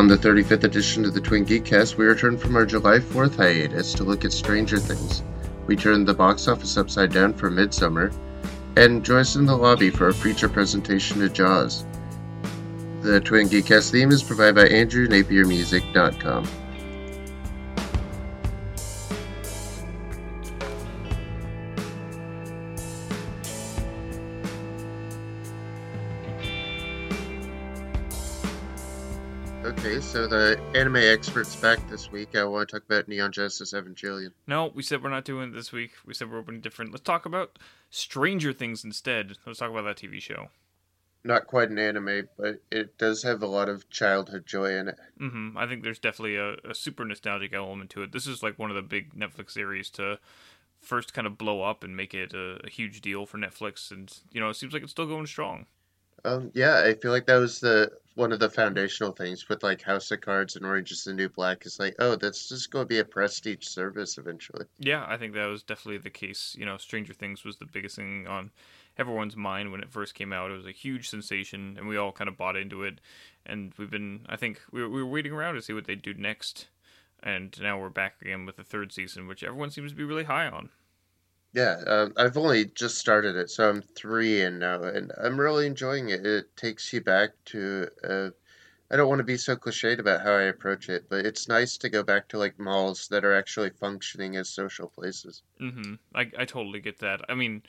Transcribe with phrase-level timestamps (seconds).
[0.00, 3.92] On the 35th edition of the Twin Geekcast, we return from our July 4th hiatus
[3.92, 5.22] to look at Stranger Things.
[5.66, 8.10] We turned the box office upside down for Midsommar,
[8.76, 11.84] and join us in the lobby for a feature presentation of Jaws.
[13.02, 16.48] The Twin Geekcast theme is provided by AndrewNapierMusic.com.
[30.80, 32.34] anime expert's back this week.
[32.34, 34.32] I want to talk about Neon Genesis Evangelion.
[34.46, 35.90] No, we said we're not doing it this week.
[36.06, 36.90] We said we're opening different.
[36.90, 37.58] Let's talk about
[37.90, 39.36] Stranger Things instead.
[39.44, 40.48] Let's talk about that TV show.
[41.22, 44.96] Not quite an anime, but it does have a lot of childhood joy in it.
[45.18, 48.12] hmm I think there's definitely a, a super nostalgic element to it.
[48.12, 50.18] This is like one of the big Netflix series to
[50.80, 54.10] first kind of blow up and make it a, a huge deal for Netflix, and
[54.32, 55.66] you know it seems like it's still going strong.
[56.24, 59.82] Um, yeah, I feel like that was the one of the foundational things with like
[59.82, 61.64] House of Cards and Orange is the New Black.
[61.64, 64.66] Is like, oh, that's just going to be a prestige service eventually.
[64.78, 66.54] Yeah, I think that was definitely the case.
[66.58, 68.50] You know, Stranger Things was the biggest thing on
[68.98, 70.50] everyone's mind when it first came out.
[70.50, 73.00] It was a huge sensation, and we all kind of bought into it.
[73.46, 76.02] And we've been, I think, we were, we were waiting around to see what they'd
[76.02, 76.68] do next.
[77.22, 80.24] And now we're back again with the third season, which everyone seems to be really
[80.24, 80.70] high on.
[81.52, 85.66] Yeah, um, I've only just started it, so I'm three in now, and I'm really
[85.66, 86.24] enjoying it.
[86.24, 87.88] It takes you back to.
[88.04, 88.30] Uh,
[88.92, 91.76] I don't want to be so cliched about how I approach it, but it's nice
[91.78, 95.42] to go back to like malls that are actually functioning as social places.
[95.60, 95.94] Mm-hmm.
[96.14, 97.20] I, I totally get that.
[97.28, 97.62] I mean,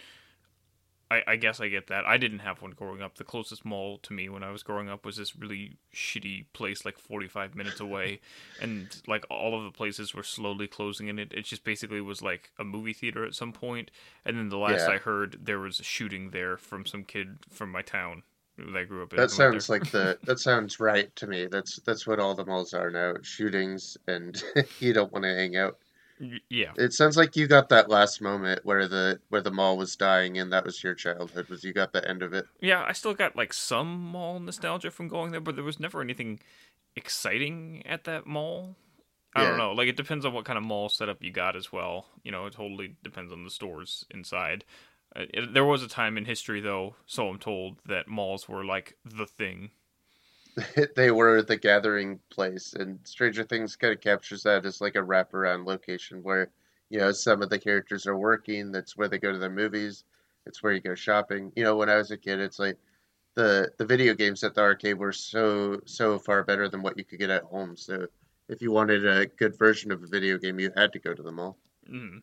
[1.12, 2.06] I, I guess I get that.
[2.06, 3.18] I didn't have one growing up.
[3.18, 6.86] The closest mall to me when I was growing up was this really shitty place,
[6.86, 8.22] like 45 minutes away.
[8.62, 11.34] and, like, all of the places were slowly closing in it.
[11.34, 13.92] It just basically was like a movie theater at some point.
[14.24, 14.96] And then the last Yeah.
[14.96, 18.24] I heard, there was a shooting there from some kid from my town
[18.58, 19.18] that I grew up in.
[19.18, 19.60] That I went there.
[19.60, 21.48] sounds like the that sounds right to me.
[21.48, 24.42] That's that's what all the malls are now: shootings, and
[24.80, 25.78] you don't want to hang out.
[26.50, 26.72] Yeah.
[26.78, 30.38] It sounds like you got that last moment where the where the mall was dying,
[30.38, 31.50] and that was your childhood.
[31.50, 32.46] Was you got the end of it?
[32.62, 36.02] Yeah, I still got like some mall nostalgia from going there, but there was never
[36.02, 36.40] anything
[36.96, 38.76] exciting at that mall.
[39.36, 39.50] I Yeah.
[39.50, 39.72] don't know.
[39.72, 42.06] Like it depends on what kind of mall setup you got as well.
[42.24, 44.66] You know, it totally depends on the stores inside.
[45.16, 48.64] Uh, it, there was a time in history, though, so I'm told, that malls were
[48.64, 49.72] like the thing.
[50.96, 55.00] they were the gathering place, and Stranger Things kind of captures that as like a
[55.00, 56.50] wraparound location where
[56.90, 58.72] you know some of the characters are working.
[58.72, 60.04] That's where they go to their movies.
[60.46, 61.52] It's where you go shopping.
[61.56, 62.78] You know, when I was a kid, it's like
[63.36, 67.06] the the video games at the arcade were so so far better than what you
[67.06, 67.78] could get at home.
[67.78, 68.08] So
[68.50, 71.24] if you wanted a good version of a video game, you had to go to
[71.24, 71.58] the mall.
[71.90, 72.22] Mm.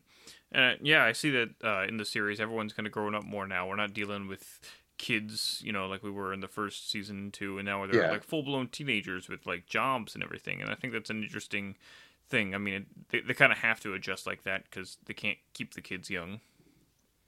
[0.53, 3.47] Uh, yeah, I see that uh, in the series, everyone's kind of growing up more
[3.47, 3.67] now.
[3.67, 4.59] We're not dealing with
[4.99, 8.09] kids, you know, like we were in the first season two, and now they're Yeah.
[8.09, 10.61] like full blown teenagers with like jobs and everything.
[10.61, 11.77] And I think that's an interesting
[12.29, 12.55] thing.
[12.55, 15.39] I mean, it, they they kind of have to adjust like that because they can't
[15.53, 16.41] keep the kids young.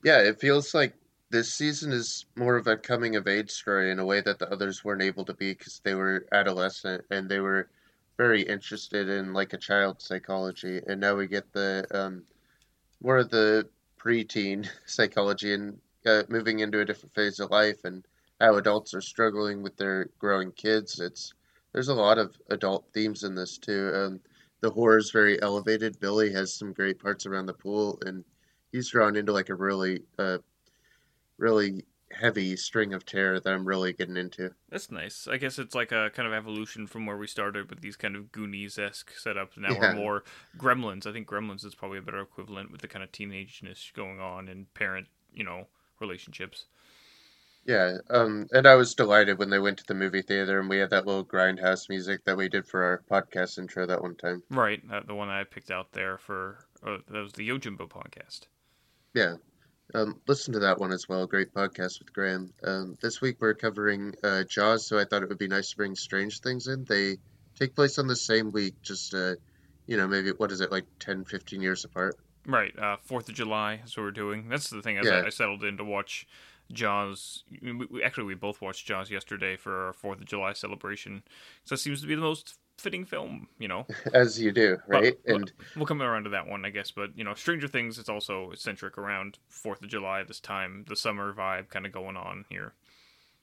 [0.03, 0.93] Yeah, it feels like
[1.29, 4.51] this season is more of a coming of age story in a way that the
[4.51, 7.69] others weren't able to be because they were adolescent and they were
[8.17, 10.81] very interested in like a child psychology.
[10.85, 12.25] And now we get the um,
[13.01, 18.05] more of the preteen psychology and uh, moving into a different phase of life and
[18.39, 20.99] how adults are struggling with their growing kids.
[20.99, 21.33] It's
[21.73, 23.91] there's a lot of adult themes in this too.
[23.93, 24.19] Um,
[24.61, 25.99] the horror is very elevated.
[25.99, 28.23] Billy has some great parts around the pool and
[28.71, 30.37] he's drawn into like a really uh
[31.37, 34.53] really heavy string of terror that I'm really getting into.
[34.69, 35.27] That's nice.
[35.27, 38.15] I guess it's like a kind of evolution from where we started with these kind
[38.15, 39.57] of Goonies esque setups.
[39.57, 39.79] Now Yeah.
[39.79, 40.23] we're more
[40.57, 41.05] Gremlins.
[41.05, 44.47] I think Gremlins is probably a better equivalent with the kind of teenageness going on
[44.47, 45.67] and parent, you know,
[46.01, 46.65] relationships.
[47.65, 50.79] Yeah, um and I was delighted when they went to the movie theater and we
[50.79, 54.41] had that little grindhouse music that we did for our podcast intro that one time.
[54.49, 58.41] Right, uh, the one I picked out there for uh, that was the Yojimbo podcast.
[59.13, 59.35] Yeah.
[59.93, 61.27] Um, listen to that one as well.
[61.27, 62.53] Great podcast with Graham.
[62.63, 65.77] Um, this week we're covering uh, Jaws, so I thought it would be nice to
[65.77, 66.85] bring Stranger Things in.
[66.85, 67.17] They
[67.59, 69.35] take place on the same week, just, uh,
[69.87, 72.15] you know, maybe, what is it, like 10, 15 years apart?
[72.45, 74.49] Right, uh, Fourth of July is what we're doing.
[74.49, 74.97] That's the thing.
[74.97, 75.11] As Yeah.
[75.11, 76.27] I, I settled in to watch
[76.71, 81.23] Jaws, we, we, actually we both watched Jaws yesterday for our Fourth of July celebration.
[81.65, 83.85] So it seems to be the most fitting film, you know.
[84.13, 85.15] As you do, right?
[85.27, 86.91] well, and we'll come around to that one, I guess.
[86.91, 90.95] But you know, Stranger Things is also centric around Fourth of July this time, the
[90.95, 92.73] summer vibe kind of going on here.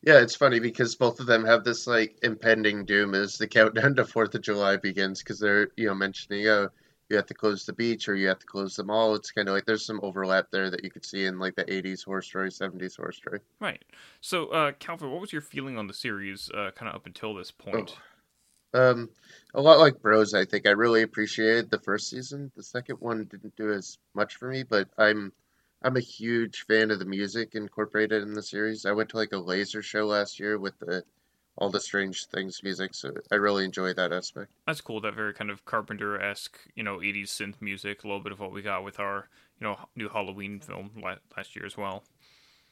[0.02, 3.94] yeah, it's funny because both of them have this, like, impending doom as the countdown
[3.96, 6.68] to 4th of July begins because they're, you know, mentioning, oh,
[7.08, 9.14] you have to close the beach or you have to close the mall.
[9.14, 11.64] It's kind of like there's some overlap there that you could see in, like, the
[11.64, 13.40] 80s horror story, 70s horror story.
[13.60, 13.84] Right.
[14.20, 17.34] So, uh, Calvin, what was your feeling on the series, uh, kind of up until
[17.34, 17.96] this point?
[18.74, 19.08] Um,
[19.54, 22.52] a lot like Bros, I think I really appreciated the first season.
[22.54, 25.32] The second one didn't do as much for me, but I'm
[25.82, 28.84] I'm a huge fan of the music incorporated in the series.
[28.84, 31.04] I went to like a laser show last year with the
[31.58, 34.50] all the Stranger Things music, so I really enjoy that aspect.
[34.66, 35.00] That's cool.
[35.00, 38.04] That very kind of Carpenter esque, you know, '80s synth music.
[38.04, 39.28] A little bit of what we got with our,
[39.60, 40.90] you know, new Halloween film
[41.36, 42.04] last year as well.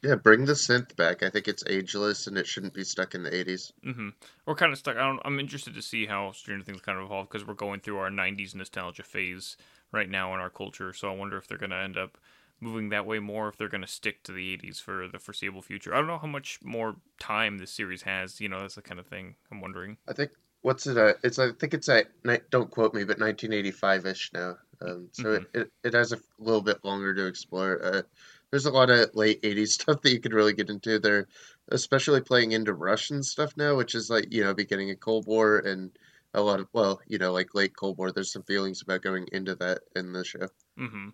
[0.02, 1.22] Yeah, bring the synth back.
[1.22, 3.72] I think it's ageless and it shouldn't be stuck in the 80s.
[3.84, 4.10] Mm-hmm.
[4.44, 4.96] We're kind of stuck.
[4.96, 7.80] I don't, I'm interested to see how Stranger Things kind of evolve because we're going
[7.80, 9.56] through our 90s nostalgia phase
[9.92, 10.92] right now in our culture.
[10.92, 12.18] So I wonder if they're going to end up
[12.61, 15.62] moving that way more, if they're going to stick to the 80s for the foreseeable
[15.62, 15.94] future.
[15.94, 18.41] I don't know how much more time this series has.
[18.41, 19.97] You know, that's the kind of thing I'm wondering.
[20.08, 20.31] I think
[20.62, 20.97] what's it?
[20.97, 21.17] At?
[21.23, 22.06] It's I think it's at
[22.50, 24.56] don't quote me, but 1985 ish now.
[24.81, 25.44] Um, so mm-hmm.
[25.58, 27.82] it, it, it has a little bit longer to explore.
[27.82, 28.03] Uh,
[28.50, 31.26] there's a lot of late 80s stuff that you could really get into there
[31.69, 35.58] especially playing into russian stuff now which is like you know beginning of cold war
[35.58, 35.91] and
[36.35, 39.26] a lot of well you know like late cold war there's some feelings about going
[39.32, 40.49] into that in the show
[40.79, 41.08] mm-hmm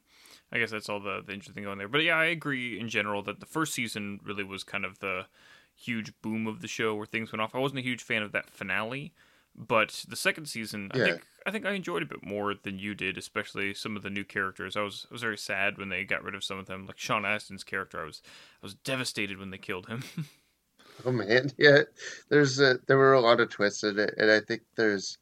[0.53, 3.23] i guess that's all the, the interesting going there but yeah i agree in general
[3.23, 5.27] that the first season really was kind of the
[5.75, 8.33] huge boom of the show where things went off i wasn't a huge fan of
[8.33, 9.13] that finale
[9.55, 12.95] but the second season, I think I think I enjoyed a bit more than you
[12.95, 14.77] did, especially some of the new characters.
[14.77, 16.99] I was I was very sad when they got rid of some of them, like
[16.99, 18.01] Sean Astin's character.
[18.01, 18.23] I was
[18.63, 20.05] I was devastated when they killed him.
[21.05, 21.81] oh man, yeah.
[22.31, 25.19] There's a, there were a lot of twists in it, and I think there's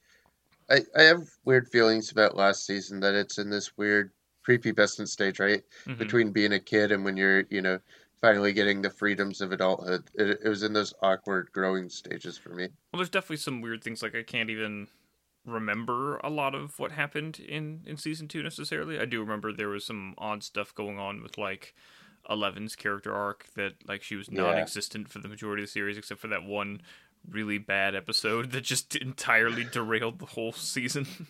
[0.70, 4.12] I I have weird feelings about last season that it's in this weird
[4.46, 5.62] prepubescent stage, right?
[5.86, 5.98] Mm-hmm.
[5.98, 7.78] Between being a kid and when you're, you know,
[8.20, 10.04] finally getting the freedoms of adulthood.
[10.14, 12.68] It, it, was in those awkward growing stages for me.
[12.92, 14.02] Well, there's definitely some weird things.
[14.02, 14.88] Like I can't even
[15.46, 18.98] remember a lot of what happened in in season two necessarily.
[19.00, 21.74] I do remember there was some odd stuff going on with like
[22.28, 25.12] Eleven's character arc that like she was non-existent yeah.
[25.12, 26.82] for the majority of the series, except for that one
[27.28, 31.06] really bad episode that just entirely derailed the whole season.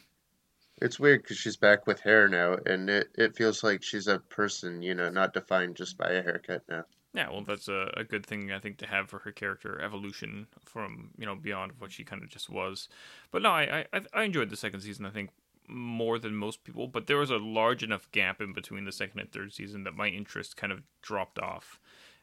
[0.81, 4.19] It's weird because she's back with hair now, and it, it feels like she's a
[4.19, 6.85] person, you know, not defined just by a haircut now.
[7.13, 10.47] Yeah, well, that's a, a good thing I think to have for her character evolution
[10.65, 12.89] from you know beyond what she kind of just was.
[13.33, 15.05] But no, I, I I enjoyed the second season.
[15.07, 15.31] I think
[15.69, 19.21] more than most people, but there was a large enough gap in between the second
[19.21, 21.81] and third season that my interest kind of dropped off.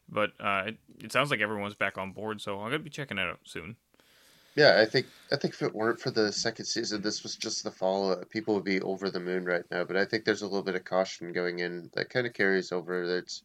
[0.09, 3.17] But uh, it, it sounds like everyone's back on board, so I'm gonna be checking
[3.17, 3.75] it out soon.
[4.57, 7.63] Yeah, I think I think if it weren't for the second season, this was just
[7.63, 8.27] the follow up.
[8.31, 9.83] People would be over the moon right now.
[9.83, 12.71] But I think there's a little bit of caution going in that kind of carries
[12.71, 13.05] over.
[13.07, 13.43] That's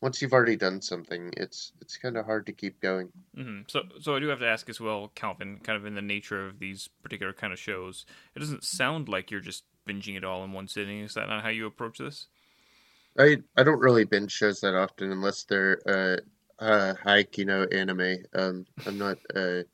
[0.00, 3.10] once you've already done something, it's it's kind of hard to keep going.
[3.36, 3.62] Mm-hmm.
[3.68, 5.60] So, so I do have to ask as well, Calvin.
[5.62, 9.30] Kind of in the nature of these particular kind of shows, it doesn't sound like
[9.30, 11.00] you're just binging it all in one sitting.
[11.00, 12.28] Is that not how you approach this?
[13.18, 17.64] I I don't really binge shows that often unless they're uh, uh hike, you know,
[17.64, 18.16] anime.
[18.34, 19.64] Um, I'm not uh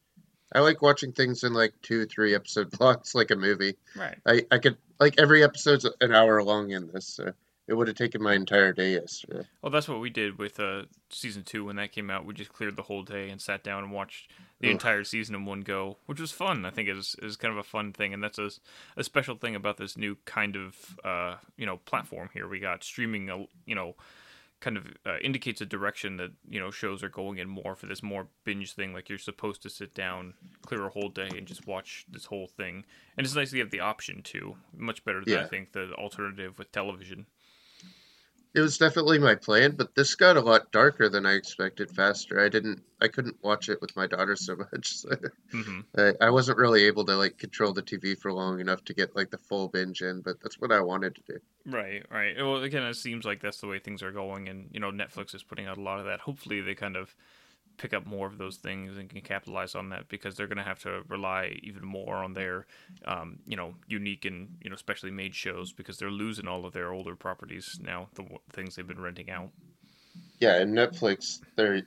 [0.53, 3.77] I like watching things in like two, three episode blocks, like a movie.
[3.97, 4.19] Right.
[4.27, 7.07] I, I could like every episode's an hour long in this.
[7.07, 7.33] So
[7.71, 9.47] it would have taken my entire day yesterday.
[9.63, 12.27] Well, that's what we did with uh, season two when that came out.
[12.27, 14.73] We just cleared the whole day and sat down and watched the Ugh.
[14.73, 16.67] entire season in one go, which was fun.
[16.67, 18.51] I think is is kind of a fun thing, and that's a,
[18.97, 22.49] a special thing about this new kind of uh, you know platform here.
[22.49, 23.95] We got streaming, uh, you know
[24.61, 27.87] kind of uh, indicates a direction that you know shows are going in more for
[27.87, 28.93] this more binge thing.
[28.93, 30.35] Like you're supposed to sit down,
[30.67, 32.85] clear a whole day, and just watch this whole thing.
[33.17, 34.57] And it's nice to have the option too.
[34.77, 35.45] Much better than yeah.
[35.45, 37.27] I think the alternative with television.
[38.53, 41.91] It was definitely my plan, but this got a lot darker than I expected.
[41.91, 44.97] Faster, I didn't, I couldn't watch it with my daughter so much.
[45.01, 45.09] So
[45.55, 45.81] mm-hmm.
[45.97, 49.15] I, I, wasn't really able to like control the TV for long enough to get
[49.15, 50.21] like the full binge in.
[50.21, 51.39] But that's what I wanted to do.
[51.65, 52.37] Right, right.
[52.37, 55.35] Well, again, it seems like that's the way things are going, and you know, Netflix
[55.35, 56.21] is putting out a lot of that.
[56.21, 57.15] Hopefully, they kind of
[57.81, 60.63] pick up more of those things and can capitalize on that because they're going to
[60.63, 62.67] have to rely even more on their,
[63.07, 66.75] um, you know, unique and you know specially made shows because they're losing all of
[66.75, 69.49] their older properties now, the things they've been renting out.
[70.41, 71.83] Yeah, and Netflix, they're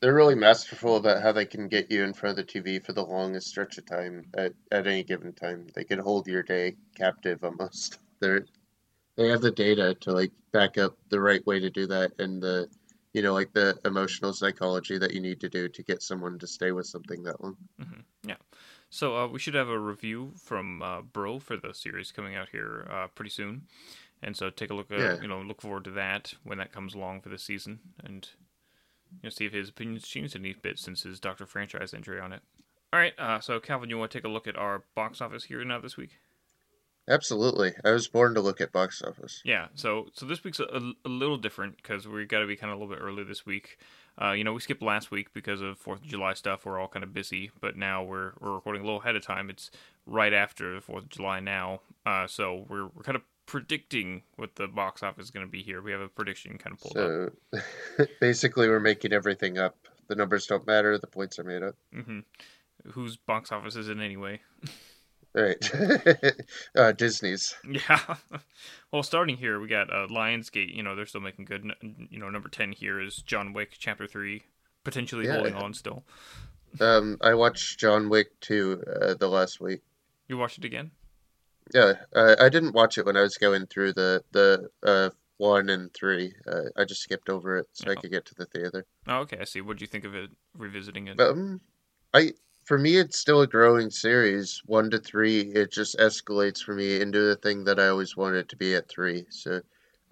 [0.00, 2.92] they're really masterful about how they can get you in front of the TV for
[2.92, 5.68] the longest stretch of time at, at any given time.
[5.74, 7.98] They can hold your day captive almost.
[8.20, 8.46] They're
[9.16, 12.42] they have the data to like back up the right way to do that and
[12.42, 12.68] the
[13.16, 16.46] you know, like the emotional psychology that you need to do to get someone to
[16.46, 17.56] stay with something that long.
[17.80, 18.00] Mm-hmm.
[18.28, 18.36] Yeah.
[18.90, 22.50] So uh, we should have a review from uh, Bro for the series coming out
[22.52, 23.62] here uh, pretty soon,
[24.22, 24.92] and so take a look.
[24.92, 25.22] At, yeah.
[25.22, 28.28] You know, look forward to that when that comes along for the season, and
[29.10, 32.34] you know, see if his opinions changed any bit since his Doctor franchise entry on
[32.34, 32.42] it.
[32.92, 33.14] All right.
[33.18, 35.80] Uh, so Calvin, you want to take a look at our box office here now
[35.80, 36.18] this week?
[37.08, 37.72] Absolutely.
[37.84, 39.40] I was born to look at box office.
[39.44, 42.72] Yeah, so so this week's a, a little different because we got to be kind
[42.72, 43.78] of a little bit early this week.
[44.20, 46.64] Uh, you know, we skipped last week because of Fourth of July stuff.
[46.64, 49.50] We're all kind of busy, but now we're we're recording a little ahead of time.
[49.50, 49.70] It's
[50.06, 54.56] right after the Fourth of July now, uh, so we're we're kind of predicting what
[54.56, 55.80] the box office is going to be here.
[55.80, 57.32] We have a prediction kind of pulled up.
[57.54, 57.60] so,
[58.00, 58.08] up.
[58.20, 59.76] basically, we're making everything up.
[60.08, 60.98] The numbers don't matter.
[60.98, 61.76] The points are made up.
[61.94, 62.20] Mm-hmm.
[62.90, 64.40] Whose box office is it anyway?
[65.36, 65.70] Right.
[66.74, 67.54] uh, Disney's.
[67.68, 68.16] Yeah.
[68.92, 70.74] well, starting here, we got uh, Lionsgate.
[70.74, 71.70] You know, they're still making good.
[71.82, 74.42] You know, number 10 here is John Wick Chapter 3,
[74.82, 75.34] potentially yeah.
[75.34, 76.04] holding on still.
[76.80, 79.82] Um, I watched John Wick 2 uh, the last week.
[80.26, 80.90] You watched it again?
[81.74, 81.94] Yeah.
[82.14, 85.92] Uh, I didn't watch it when I was going through the, the uh, 1 and
[85.92, 86.32] 3.
[86.46, 87.92] Uh, I just skipped over it so oh.
[87.92, 88.86] I could get to the theater.
[89.06, 89.36] Oh, okay.
[89.38, 89.60] I see.
[89.60, 91.20] What do you think of it, revisiting it?
[91.20, 91.60] Um,
[92.14, 92.32] I
[92.66, 94.60] for me, it's still a growing series.
[94.66, 98.48] One to three, it just escalates for me into the thing that I always wanted
[98.48, 99.24] to be at three.
[99.30, 99.60] So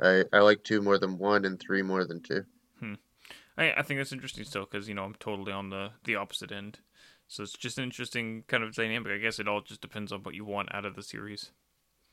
[0.00, 2.44] I, I like two more than one and three more than two.
[2.78, 2.94] Hmm.
[3.58, 6.52] I, I think that's interesting still because, you know, I'm totally on the, the opposite
[6.52, 6.78] end.
[7.26, 9.12] So it's just an interesting kind of dynamic.
[9.12, 11.50] I guess it all just depends on what you want out of the series.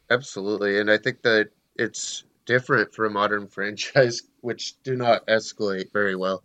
[0.10, 0.80] Absolutely.
[0.80, 6.16] And I think that it's different for a modern franchise, which do not escalate very
[6.16, 6.44] well.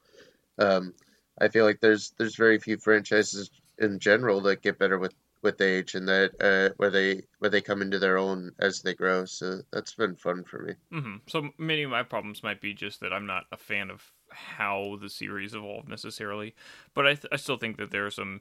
[0.58, 0.92] Um,
[1.40, 5.60] I feel like there's there's very few franchises in general that get better with with
[5.60, 9.24] age and that uh, where they where they come into their own as they grow.
[9.24, 10.72] So that's been fun for me.
[10.92, 11.16] Mm-hmm.
[11.28, 14.98] So many of my problems might be just that I'm not a fan of how
[15.00, 16.54] the series evolved necessarily,
[16.94, 18.40] but I th- I still think that there are some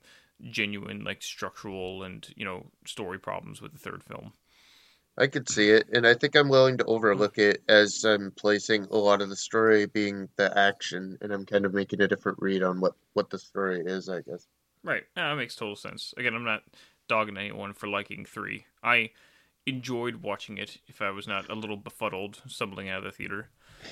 [0.50, 4.34] genuine like structural and you know story problems with the third film.
[5.18, 8.86] I could see it, and I think I'm willing to overlook it as I'm placing
[8.86, 12.39] a lot of the story being the action, and I'm kind of making a different
[12.42, 14.10] read on what what the story is.
[14.10, 14.46] I guess.
[14.86, 15.04] Right.
[15.15, 16.13] That makes total sense.
[16.15, 16.62] Again, I'm not
[17.08, 18.68] dogging anyone for liking three.
[18.84, 19.10] I
[19.65, 23.50] enjoyed watching it if I was not a little befuddled stumbling out of the theater.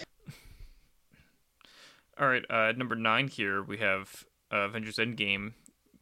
[2.19, 4.23] All right, uh, number nine here we have
[4.53, 5.53] uh, Avengers Endgame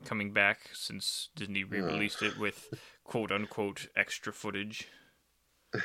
[0.03, 2.67] coming back since Disney re-released it with
[3.05, 4.89] quote unquote extra footage.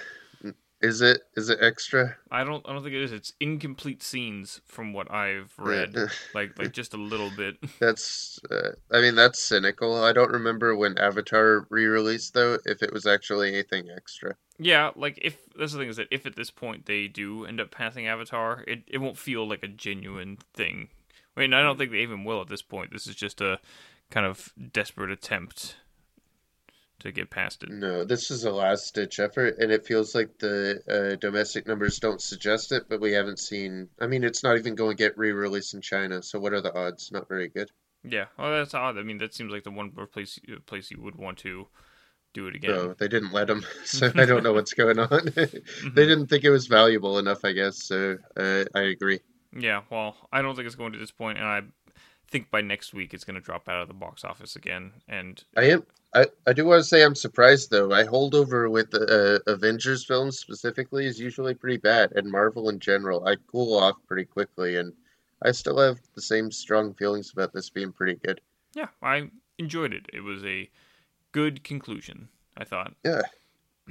[0.83, 2.17] Is it is it extra?
[2.31, 3.13] I don't I don't think it is.
[3.13, 5.97] It's incomplete scenes from what I've read,
[6.35, 7.57] like like just a little bit.
[7.81, 10.05] That's uh, I mean that's cynical.
[10.05, 14.37] I don't remember when Avatar re-released though if it was actually anything extra.
[14.59, 17.61] Yeah, like if that's the thing is that if at this point they do end
[17.61, 20.89] up passing Avatar, it it won't feel like a genuine thing.
[21.37, 22.93] I mean, I don't think they even will at this point.
[22.93, 23.61] This is just a
[24.11, 25.77] kind of desperate attempt
[27.01, 27.71] to get past it.
[27.71, 31.99] No, this is a last ditch effort, and it feels like the uh, domestic numbers
[31.99, 33.89] don't suggest it, but we haven't seen.
[34.01, 36.61] I mean, it's not even going to get re released in China, so what are
[36.61, 37.13] the odds?
[37.13, 37.71] Not very good.
[38.03, 38.99] Yeah, well, that's odd.
[38.99, 41.69] I mean, that seems like the one place place you would want to
[42.33, 42.71] do it again.
[42.71, 45.09] No, they didn't let them, so I don't know what's going on.
[45.11, 45.95] mm-hmm.
[45.95, 47.83] They didn't think it was valuable enough, I guess.
[47.83, 49.21] So uh, I agree.
[49.59, 51.63] Yeah, well, I don't think it's going to this point, and I
[52.31, 54.93] think by next week it's going to drop out of the box office again.
[55.09, 55.85] And I am
[56.17, 57.93] I, I do want to say I'm surprised though.
[57.93, 62.81] I holdover with the uh, Avengers films specifically is usually pretty bad, and Marvel in
[62.81, 63.29] general.
[63.29, 64.95] I cool off pretty quickly, and
[65.43, 68.41] I still have the same strong feelings about this being pretty good.
[68.75, 70.07] Yeah, I enjoyed it.
[70.11, 70.71] It was a
[71.33, 72.29] good conclusion.
[72.57, 72.95] I thought.
[73.05, 73.21] Yeah,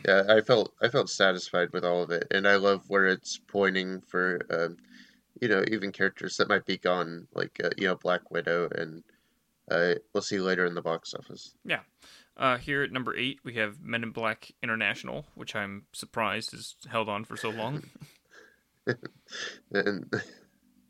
[0.08, 0.24] yeah.
[0.28, 4.02] I felt I felt satisfied with all of it, and I love where it's pointing
[4.02, 4.78] for, um,
[5.40, 9.04] you know, even characters that might be gone, like uh, you know Black Widow and
[9.70, 11.54] uh, we'll see later in the box office.
[11.64, 11.82] Yeah.
[12.38, 16.76] Uh, here at number eight, we have Men in Black International, which I'm surprised has
[16.90, 17.84] held on for so long.
[19.72, 20.14] and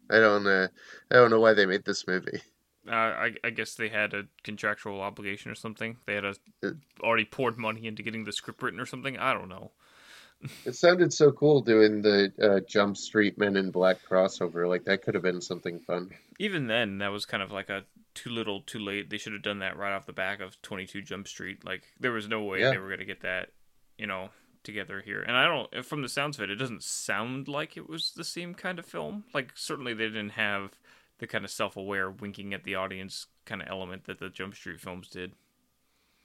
[0.09, 0.67] I don't, uh,
[1.11, 2.41] I don't know why they made this movie.
[2.87, 5.97] Uh, I, I, guess they had a contractual obligation or something.
[6.05, 9.17] They had a, uh, already poured money into getting the script written or something.
[9.17, 9.71] I don't know.
[10.65, 14.67] it sounded so cool doing the uh, Jump Street Men in Black crossover.
[14.67, 16.11] Like that could have been something fun.
[16.37, 19.09] Even then, that was kind of like a too little, too late.
[19.09, 21.63] They should have done that right off the back of 22 Jump Street.
[21.63, 22.71] Like there was no way yeah.
[22.71, 23.49] they were going to get that,
[23.97, 24.29] you know,
[24.63, 25.21] together here.
[25.21, 28.23] And I don't from the sounds of it, it doesn't sound like it was the
[28.23, 29.25] same kind of film.
[29.33, 30.71] Like certainly they didn't have
[31.19, 34.81] the kind of self-aware winking at the audience kind of element that the Jump Street
[34.81, 35.33] films did.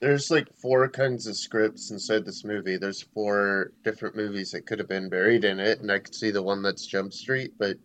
[0.01, 2.79] There's like four kinds of scripts inside this movie.
[2.79, 6.31] There's four different movies that could have been buried in it, and I could see
[6.31, 7.77] the one that's Jump Street, but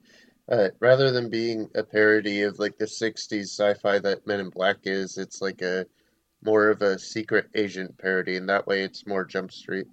[0.50, 4.78] uh, rather than being a parody of like the 60s sci-fi that Men in Black
[4.84, 5.86] is, it's like a
[6.44, 9.88] more of a secret agent parody, and that way it's more Jump Street.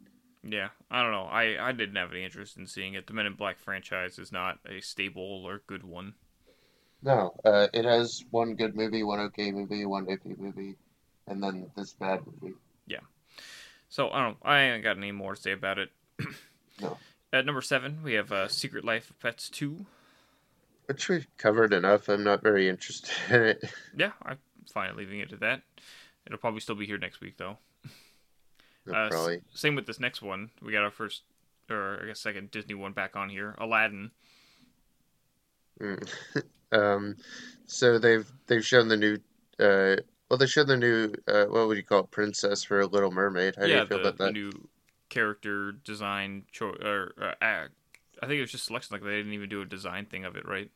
[0.45, 1.25] Yeah, I don't know.
[1.25, 3.07] I, I didn't have any interest in seeing it.
[3.07, 6.15] The Men in Black franchise is not a stable or good one.
[7.03, 10.77] No, uh, it has one good movie, one okay movie, one iffy movie,
[11.27, 12.55] and then this bad movie.
[12.87, 13.01] Yeah.
[13.89, 14.37] So I don't.
[14.43, 15.91] I ain't got any more to say about it.
[16.81, 16.99] No.
[17.33, 19.87] At number seven, we have uh, Secret Life of Pets two.
[20.87, 22.09] Which we've covered enough.
[22.09, 23.65] I'm not very interested in it.
[23.97, 24.39] Yeah, I'm
[24.73, 25.63] fine leaving it at that.
[26.27, 27.59] It'll probably still be here next week though.
[28.87, 29.41] No, Uh, s- probably.
[29.55, 30.51] same with this next one.
[30.61, 31.23] We got our first,
[31.71, 33.55] or I guess second Disney one back on here.
[33.59, 34.11] Aladdin.
[35.81, 36.09] Mm.
[36.73, 37.17] um,
[37.67, 39.19] so they've they've shown the new.
[39.59, 39.97] Uh,
[40.29, 41.13] well, they showed the new.
[41.29, 42.11] Uh, what would you call it?
[42.11, 43.55] Princess for a Little Mermaid.
[43.57, 44.33] How do yeah, you feel the, about the that?
[44.33, 44.51] new
[45.09, 47.73] character design cho- or uh, act.
[48.23, 48.95] I think it was just selection.
[48.95, 50.71] Like they didn't even do a design thing of it, right?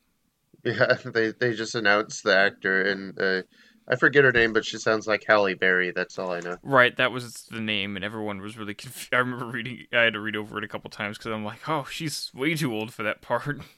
[0.63, 3.43] Yeah, they they just announced the actor, and uh,
[3.87, 5.91] I forget her name, but she sounds like Halle Berry.
[5.91, 6.57] That's all I know.
[6.61, 9.13] Right, that was the name, and everyone was really confused.
[9.13, 9.85] I remember reading.
[9.93, 12.55] I had to read over it a couple times because I'm like, oh, she's way
[12.55, 13.61] too old for that part.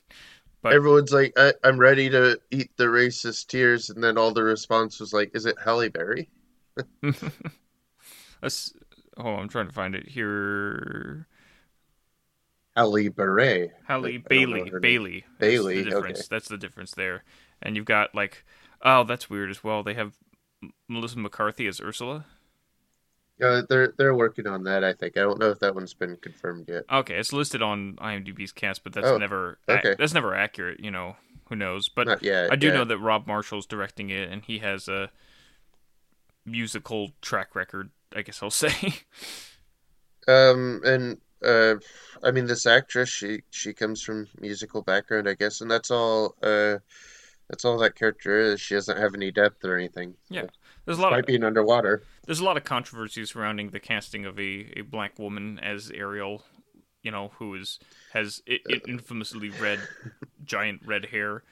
[0.61, 4.43] But- Everyone's like, I, "I'm ready to eat the racist tears," and then all the
[4.43, 6.29] response was like, "Is it Halle Berry?"
[9.17, 11.27] Oh, I'm trying to find it here.
[12.79, 13.71] Halle Berry.
[13.87, 14.71] Halle I Bailey.
[14.79, 15.25] Bailey.
[15.39, 16.19] That's Bailey, The difference.
[16.19, 16.27] okay.
[16.29, 17.23] That's the difference there.
[17.61, 18.45] And you've got like,
[18.81, 19.83] oh, that's weird as well.
[19.83, 20.13] They have
[20.87, 22.25] Melissa McCarthy as Ursula.
[23.41, 24.83] Uh, they're they're working on that.
[24.83, 25.15] I think.
[25.17, 26.83] I don't know if that one's been confirmed yet.
[26.91, 29.95] Okay, it's listed on IMDb's cast, but that's Oh, never okay.
[29.97, 30.81] that's never accurate.
[30.81, 31.15] You know,
[31.47, 31.87] who knows?
[31.87, 32.51] But Not yet.
[32.51, 32.73] I do yeah.
[32.73, 35.09] know that Rob Marshall's directing it, and he has a
[36.45, 37.91] musical track record.
[38.13, 38.93] I guess I'll say.
[40.27, 41.75] Um, and uh,
[42.23, 46.35] I mean, this actress, she she comes from musical background, I guess, and that's all.
[46.41, 46.77] Uh,
[47.49, 48.61] that's all that character is.
[48.61, 50.13] She doesn't have any depth or anything.
[50.29, 50.45] Yeah.
[50.85, 52.03] There's a lot Might of being underwater.
[52.25, 56.43] there's a lot of controversy surrounding the casting of a, a black woman as Ariel.
[57.01, 57.79] You know, who is
[58.13, 59.79] has i i- infamously red,
[60.43, 61.43] giant red hair,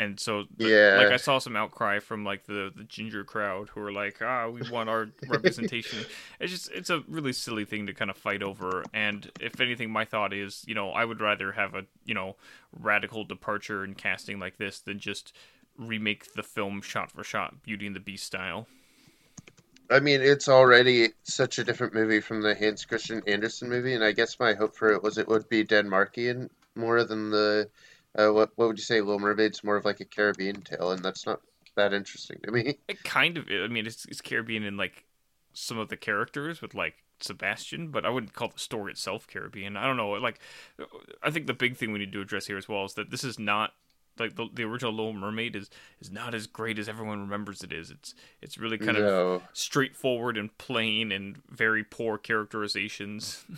[0.00, 0.96] and so the- Yeah.
[1.02, 4.48] like I saw some outcry from like the the ginger crowd who are like, ah,
[4.48, 5.98] we want our representation.
[6.40, 8.82] It's just it's a really silly thing to kind of fight over.
[8.94, 12.36] And if anything, my thought is, you know, I would rather have a you know
[12.80, 15.32] radical departure in casting like this than just
[15.78, 18.66] remake the film shot for shot Beauty and the Beast style.
[19.90, 24.04] I mean, it's already such a different movie from the Hans Christian Andersen movie, and
[24.04, 27.68] I guess my hope for it was it would be Denmarkian more than the
[28.16, 31.02] uh, what what would you say, Little Mermaid's more of like a Caribbean tale, and
[31.02, 31.40] that's not
[31.76, 32.78] that interesting to me.
[32.88, 33.46] It kind of.
[33.48, 35.04] I mean, it's, it's Caribbean in like
[35.52, 39.76] some of the characters with like Sebastian, but I wouldn't call the story itself Caribbean.
[39.76, 40.10] I don't know.
[40.10, 40.40] Like,
[41.22, 43.24] I think the big thing we need to address here as well is that this
[43.24, 43.72] is not
[44.18, 45.70] like the, the original Little Mermaid is
[46.00, 47.90] is not as great as everyone remembers it is.
[47.90, 53.44] It's it's really kind of straightforward and plain and very poor characterizations.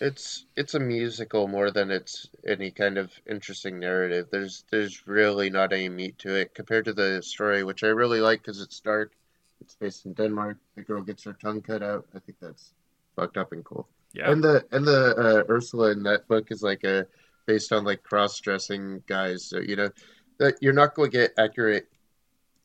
[0.00, 4.28] it's it's a musical more than it's any kind of interesting narrative.
[4.30, 8.20] There's there's really not any meat to it compared to the story, which I really
[8.20, 9.12] like because it's dark.
[9.60, 10.58] It's based in Denmark.
[10.76, 12.06] The girl gets her tongue cut out.
[12.14, 12.72] I think that's
[13.16, 13.88] fucked up and cool.
[14.12, 14.30] Yeah.
[14.30, 17.06] And the and the uh, Ursula in that book is like a
[17.46, 19.44] based on like cross dressing guys.
[19.44, 19.90] So you know
[20.38, 21.88] that you're not going to get accurate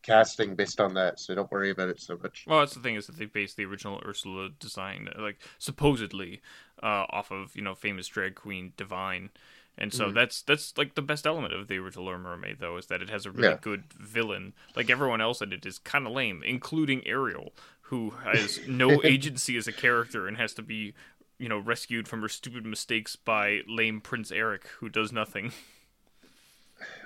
[0.04, 1.20] casting based on that.
[1.20, 2.44] So don't worry about it so much.
[2.46, 6.42] Well, that's the thing is that they based the original Ursula design, like supposedly,
[6.82, 9.30] uh, off of you know famous drag queen Divine,
[9.78, 10.14] and so Mhm.
[10.14, 13.10] that's that's like the best element of the original Little Mermaid, though, is that it
[13.10, 13.58] has a really Yeah.
[13.62, 14.54] good villain.
[14.76, 19.58] Like everyone else in it is kind of lame, including Ariel, who has no agency
[19.58, 20.94] as a character and has to be,
[21.40, 25.54] you know, rescued from her stupid mistakes by lame Prince Eric, who does nothing.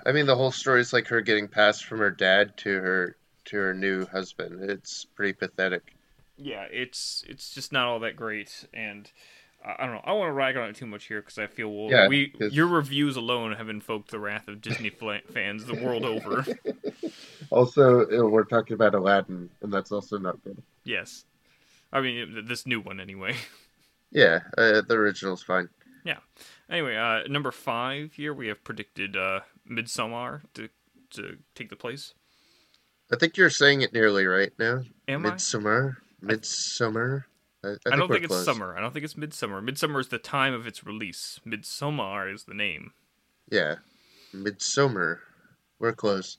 [0.06, 3.16] I mean, the whole story is like her getting passed from her dad to her
[3.46, 4.70] to her new husband.
[4.70, 5.94] It's pretty pathetic.
[6.36, 9.10] yeah, it's it's just not all that great, and
[9.64, 10.02] I I don't know.
[10.04, 12.28] I want to rag on it too much here because I feel well, Yeah, we
[12.28, 16.44] 'cause- your reviews alone have invoked the wrath of Disney fans the world over.
[17.50, 20.60] Also, uh, we're talking about Aladdin, and that's also not good.
[20.84, 21.24] yes,
[21.92, 23.34] I mean this new one anyway.
[24.10, 25.68] Yeah, uh, the original's fine.
[26.70, 30.68] Anyway, uh, number five here we have predicted uh, Midsommar to
[31.10, 32.14] to take the place.
[33.10, 34.82] I think you're saying it nearly right now.
[35.08, 35.30] Am I?
[35.30, 35.96] Midsummer.
[36.20, 37.26] Midsummer.
[37.64, 38.44] I, I, I don't think it's close.
[38.44, 38.76] summer.
[38.76, 39.62] I don't think it's midsummer.
[39.62, 41.40] Midsummer is the time of its release.
[41.46, 42.92] Midsommar is the name.
[43.50, 43.76] Yeah,
[44.32, 45.20] Midsummer.
[45.78, 46.36] We're close.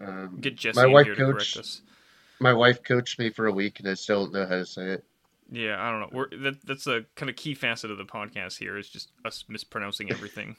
[0.00, 1.56] Um, Get Jesse my wife here to correct coached.
[1.58, 1.82] us.
[2.40, 4.86] My wife coached me for a week, and I still don't know how to say
[4.86, 5.04] it.
[5.50, 6.08] Yeah, I don't know.
[6.12, 9.44] We're, that, that's a kind of key facet of the podcast here is just us
[9.48, 10.56] mispronouncing everything.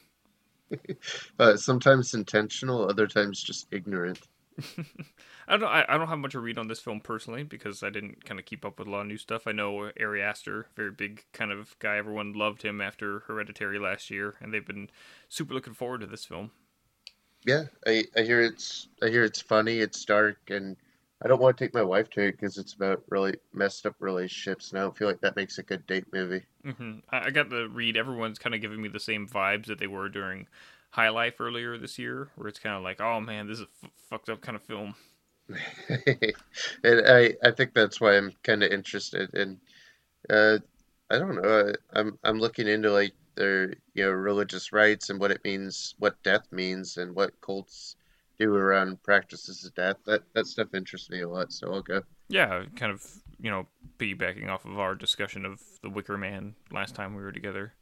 [1.38, 4.20] But sometimes intentional, other times just ignorant.
[4.78, 5.68] I don't know.
[5.68, 8.40] I, I don't have much to read on this film personally because I didn't kind
[8.40, 9.48] of keep up with a lot of new stuff.
[9.48, 11.98] I know Ari Aster, very big kind of guy.
[11.98, 14.90] Everyone loved him after Hereditary last year, and they've been
[15.30, 16.52] super looking forward to this film.
[17.46, 20.78] Yeah, I, I hear it's I hear it's funny, it's dark, and
[21.22, 23.96] I don't want to take my wife to it because it's about really messed up
[24.00, 26.46] relationships, and I don't feel like that makes a good date movie.
[26.64, 27.98] hmm I, I got the read.
[27.98, 30.48] Everyone's kind of giving me the same vibes that they were during
[30.92, 33.86] High Life earlier this year, where it's kind of like, oh man, this is a
[33.86, 34.96] f- fucked up kind of film.
[36.84, 39.60] and I I think that's why I'm kind of interested in.
[40.30, 40.60] Uh,
[41.10, 41.74] I don't know.
[41.94, 45.96] I, I'm I'm looking into like their you know religious rites and what it means,
[46.00, 47.96] what death means, and what cults
[48.42, 49.98] do around practices of death.
[50.06, 51.52] That that stuff interests me a lot.
[51.52, 52.02] So I'll go.
[52.30, 53.06] Yeah, kind of,
[53.40, 57.32] you know, piggybacking off of our discussion of The Wicker Man last time we were
[57.34, 57.74] together.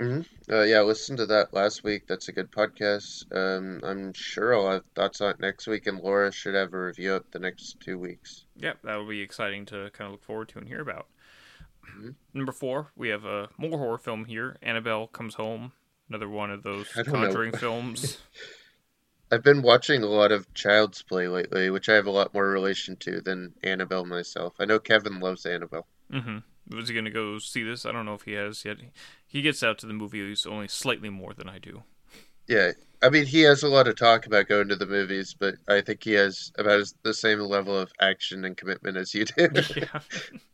[0.00, 2.06] hmm Uh, yeah, I listened to that last week.
[2.06, 3.24] That's a good podcast.
[3.34, 6.78] Um, I'm sure I'll have thoughts on it next week, and Laura should have a
[6.78, 8.44] review up the next two weeks.
[8.56, 11.08] Yeah, that'll be exciting to kind of look forward to and hear about.
[11.98, 12.14] Mhm.
[12.32, 14.56] Number four, we have a more horror film here.
[14.62, 15.72] Annabelle Comes Home,
[16.08, 16.88] another one of those.
[17.04, 18.18] Conjuring films.
[19.32, 22.46] I've been watching a lot of Child's Play lately, which I have a lot more
[22.46, 24.52] relation to than Annabelle myself.
[24.60, 25.86] I know Kevin loves Annabelle.
[26.10, 26.38] hmm
[26.70, 27.86] Was he going to go see this?
[27.86, 28.76] I don't know if he has yet.
[29.26, 31.82] He gets out to the movies only slightly more than I do.
[32.46, 35.54] Yeah, I mean, he has a lot of talk about going to the movies, but
[35.66, 39.48] I think he has about the same level of action and commitment as you do.
[39.76, 40.00] yeah.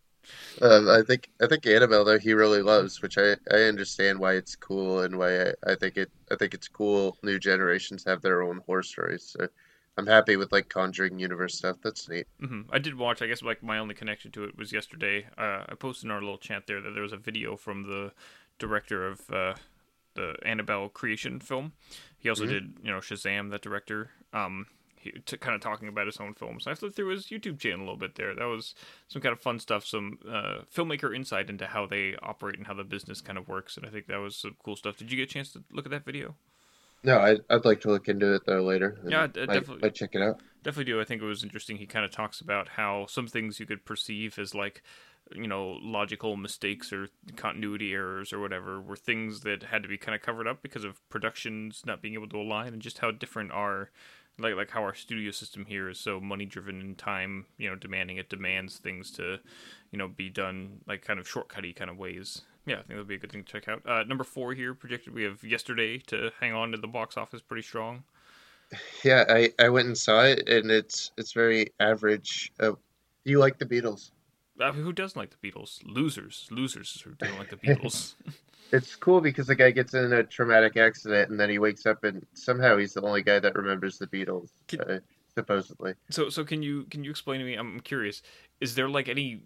[0.63, 4.35] Um, I think I think Annabelle though he really loves, which I, I understand why
[4.35, 7.17] it's cool and why I, I think it I think it's cool.
[7.23, 9.49] New generations have their own horror stories, so
[9.97, 11.77] I'm happy with like Conjuring universe stuff.
[11.83, 12.27] That's neat.
[12.41, 13.23] hmm I did watch.
[13.23, 15.27] I guess like my only connection to it was yesterday.
[15.37, 18.13] Uh, I posted in our little chat there that there was a video from the
[18.59, 19.55] director of uh,
[20.15, 21.73] the Annabelle creation film.
[22.19, 22.51] He also Mhm.
[22.51, 24.11] did you know Shazam, that director.
[24.33, 24.67] Um,
[25.01, 26.67] he, t- kind of talking about his own films.
[26.67, 28.35] I flipped through his YouTube channel a little bit there.
[28.35, 28.75] That was
[29.09, 29.87] some kind of fun stuff.
[29.87, 33.77] Some uh, filmmaker insight into how they operate and how the business kind of works.
[33.77, 34.97] And I think that was some cool stuff.
[34.97, 36.35] Did you get a chance to look at that video?
[37.05, 38.99] No, I I'd like to look into it though later.
[39.07, 39.83] Yeah, I d- might, definitely.
[39.83, 40.41] might check it out.
[40.65, 41.01] definitely do.
[41.01, 41.77] I think it was interesting.
[41.77, 44.83] He kind of talks about how some things you could perceive as like,
[45.33, 49.97] you know, logical mistakes or continuity errors or whatever were things that had to be
[49.97, 53.13] kind of covered up because of productions not being able to align and just how
[53.13, 53.91] different our
[54.39, 57.77] like like how our studio system here is so money driven and time you know
[57.77, 59.39] demanding it demands things to
[59.91, 63.09] you know be done like kind of shortcutty kind of ways yeah i think that'd
[63.09, 65.99] be a good thing to check out uh, number four here projected we have yesterday
[65.99, 68.03] to hang on to the box office pretty strong
[69.05, 72.53] Yeah, I I went and saw it, and it's it's very average.
[72.61, 74.11] Uh, do you like the Beatles?
[74.61, 75.81] Uh, who doesn't like the Beatles?
[75.85, 78.15] Losers, losers who don't like the Beatles.
[78.73, 82.05] It's cool because the guy gets in a traumatic accident and then he wakes up
[82.05, 84.99] and somehow he's the only guy that remembers the Beatles, Can- uh,
[85.35, 85.95] supposedly.
[86.11, 87.55] so, so can you can you explain to me?
[87.55, 88.23] I'm curious.
[88.61, 89.43] Is there like any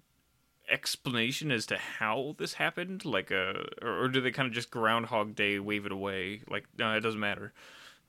[0.71, 3.05] explanation as to how this happened?
[3.05, 6.43] Like, uh, or, or do they kind of just Groundhog Day wave it away?
[6.49, 7.53] Like, no, it doesn't matter.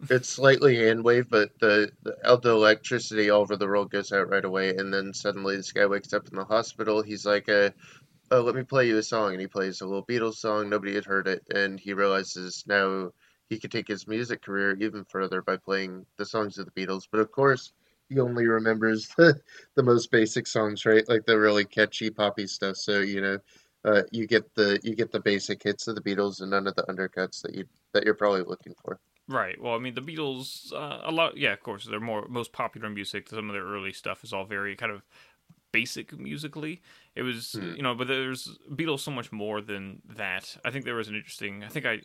[0.10, 4.28] It's slightly hand wave, but the, the the electricity all over the world goes out
[4.28, 7.02] right away, and then suddenly this guy wakes up in the hospital.
[7.02, 7.70] He's like, uh,
[8.34, 10.68] "Oh, let me play you a song," and he plays a little Beatles song.
[10.70, 13.14] Nobody had heard it, and he realizes now
[13.50, 17.08] he could take his music career even further by playing the songs of the Beatles.
[17.10, 17.72] But of course,
[18.10, 19.40] he only remembers the
[19.76, 21.08] the most basic songs, right?
[21.08, 22.76] Like the really catchy poppy stuff.
[22.78, 23.40] So you know.
[23.86, 26.76] Uh, you get the you get the basic hits of the Beatles and none of
[26.76, 29.02] the undercuts that you that you're probably looking for.
[29.28, 29.60] Right.
[29.60, 31.38] Well, I mean, the Beatles, uh, a lot.
[31.38, 33.30] Yeah, of course, they're more most popular music.
[33.30, 35.02] Some of their early stuff is all very kind of
[35.74, 36.82] basic musically.
[37.16, 37.74] It was, Hmm.
[37.76, 40.56] you know, but there's Beatles so much more than that.
[40.64, 41.66] I think there was an interesting.
[41.66, 42.02] I think I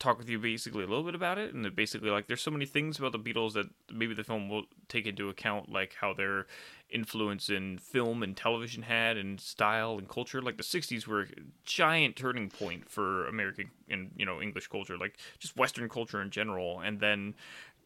[0.00, 2.64] talked with you basically a little bit about it, and basically like there's so many
[2.66, 6.46] things about the Beatles that maybe the film will take into account, like how their
[6.88, 10.40] influence in film and television had, and style and culture.
[10.40, 11.26] Like the '60s were a
[11.64, 16.30] giant turning point for American and you know English culture, like just Western culture in
[16.30, 17.34] general, and then.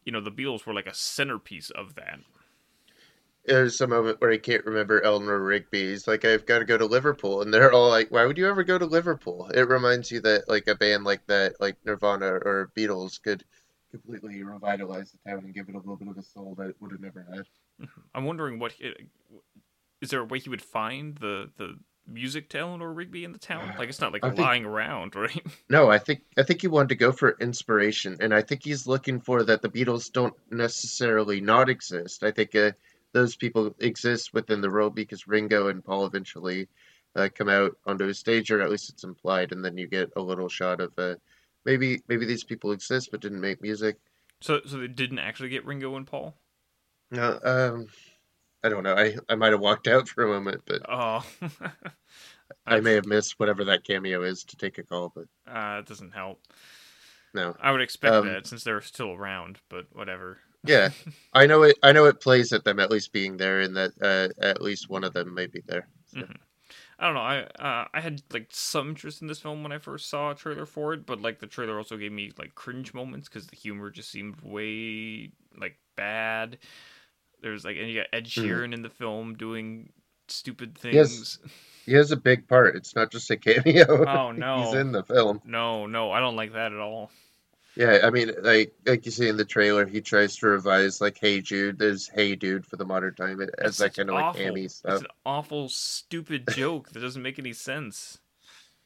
[0.07, 2.20] You know, the Beatles were like a centerpiece of that.
[3.46, 5.90] There's a moment where he can't remember Eleanor Rigby.
[5.90, 7.42] He's like, I've got to go to Liverpool.
[7.42, 9.50] And they're all like, why would you ever go to Liverpool?
[9.54, 13.44] It reminds you that, like, a band like that, like Nirvana or Beatles, could
[13.90, 16.76] completely revitalize the town and give it a little bit of a soul that it
[16.80, 17.88] would have never had.
[18.14, 18.74] I'm wondering what
[20.00, 23.38] is there a way he would find the the music to Eleanor Rigby in the
[23.38, 23.72] town?
[23.78, 25.44] Like it's not like I think- lying around, right?
[25.68, 28.87] No, I think I think he wanted to go for inspiration, and I think he's
[28.87, 32.24] looking for that the Beatles don't necessarily not exist.
[32.24, 32.72] I think uh,
[33.14, 36.68] those people exist within the role because Ringo and Paul eventually
[37.16, 40.11] uh, come out onto a stage, or at least it's implied, and then you get
[40.16, 41.14] a little shot of uh,
[41.64, 43.96] maybe maybe these people exist but didn't make music.
[44.42, 46.35] so so they didn't actually get Ringo and Paul.
[47.11, 47.87] No, um,
[48.64, 48.94] I don't know.
[48.94, 51.24] I I might have walked out for a moment, but Oh,
[52.66, 55.12] I may have missed whatever that cameo is to take a call.
[55.14, 56.40] But Uh, it doesn't help.
[57.35, 60.38] no, I would expect Um, that since they're still around, but whatever.
[60.64, 60.90] Yeah,
[61.33, 61.79] I know it.
[61.83, 64.88] I know it plays at them at least being there, and that uh, at least
[64.88, 65.87] one of them may be there.
[66.07, 66.20] So.
[66.20, 66.37] Mhm.
[66.96, 67.20] I don't know.
[67.20, 70.35] I uh, I had like some interest in this film when I first saw a
[70.35, 73.57] trailer for it, but like the trailer also gave me like cringe moments because the
[73.57, 76.59] humor just seemed way like bad.
[77.42, 78.44] There's like and you got Ed Mhm.
[78.46, 79.92] Sheeran in the film doing
[80.29, 81.40] stupid things.
[81.85, 82.77] He has a big part.
[82.77, 84.07] It's not just a cameo.
[84.07, 84.64] Oh no.
[84.64, 85.42] He's in the film.
[85.44, 87.11] No, no, I don't like that at all.
[87.76, 91.18] Yeah, I mean, like like you see in the trailer, he tries to revise like
[91.18, 93.40] "Hey Jude." There's "Hey Dude" for the modern time.
[93.40, 95.00] It has It's that kind of like hammy It's stuff.
[95.00, 98.18] an awful, stupid joke that doesn't make any sense.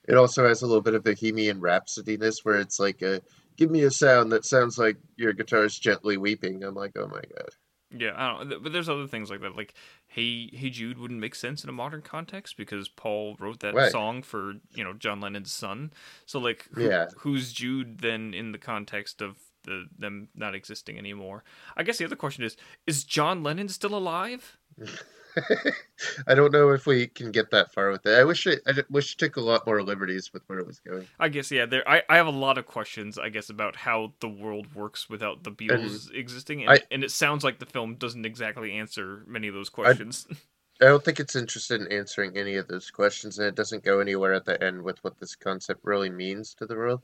[0.07, 3.21] It also has a little bit of Bohemian Rhapsody-ness where it's like a
[3.59, 6.65] give me a sound that sounds like your guitar's gently weeping.
[6.65, 7.51] I'm like, oh my god.
[7.91, 8.63] Yeah, I don't.
[8.63, 9.57] But there's other things like that.
[9.57, 9.73] Like,
[10.07, 13.91] "Hey, Hey Jude" wouldn't make sense in a modern context because Paul wrote that Right.
[13.91, 15.93] song for you know John Lennon's son.
[16.27, 17.07] So like, who, Yeah.
[17.19, 21.45] who's Jude then in the context of the them not existing anymore?
[21.77, 24.59] I guess the other question is: Is John Lennon still alive?
[26.27, 28.19] I don't know if we can get that far with it.
[28.19, 30.81] I wish it, I wish it took a lot more liberties with where it was
[30.81, 31.07] going.
[31.19, 31.67] I guess yeah.
[31.67, 33.19] There, I, I have a lot of questions.
[33.19, 37.11] I guess about how the world works without the Beatles existing, and, I- and it
[37.11, 40.27] sounds like the film doesn't exactly answer many of those questions.
[40.81, 43.99] I don't think it's interested in answering any of those questions, and it doesn't go
[43.99, 47.03] anywhere at the end with what this concept really means to the world.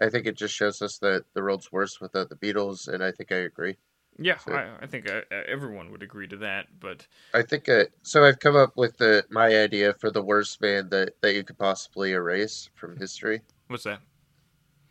[0.00, 3.12] I think it just shows us that the world's worse without the Beatles, and I
[3.12, 3.76] think I agree.
[4.18, 6.66] Yeah, I, I think uh, uh, everyone would agree to that.
[6.80, 8.24] But I think uh, so.
[8.24, 11.58] I've come up with the my idea for the worst band that that you could
[11.58, 13.40] possibly erase from history.
[13.68, 14.00] what's that?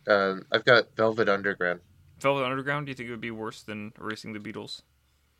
[0.07, 1.79] Um, I've got Velvet Underground.
[2.19, 2.85] Velvet Underground?
[2.85, 4.81] Do you think it would be worse than erasing the Beatles?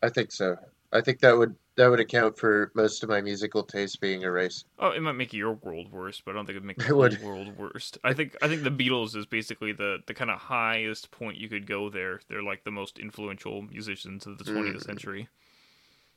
[0.04, 0.58] I think so.
[0.94, 4.66] I think that would that would account for most of my musical taste being erased.
[4.78, 6.96] Oh, it might make your world worse, but I don't think it'd make the It
[6.96, 7.18] would.
[7.18, 7.98] world worst.
[8.04, 11.48] I think I think the Beatles is basically the the kind of highest point you
[11.48, 12.20] could go there.
[12.28, 14.82] They're like the most influential musicians of the 20th Mm.
[14.82, 15.30] century.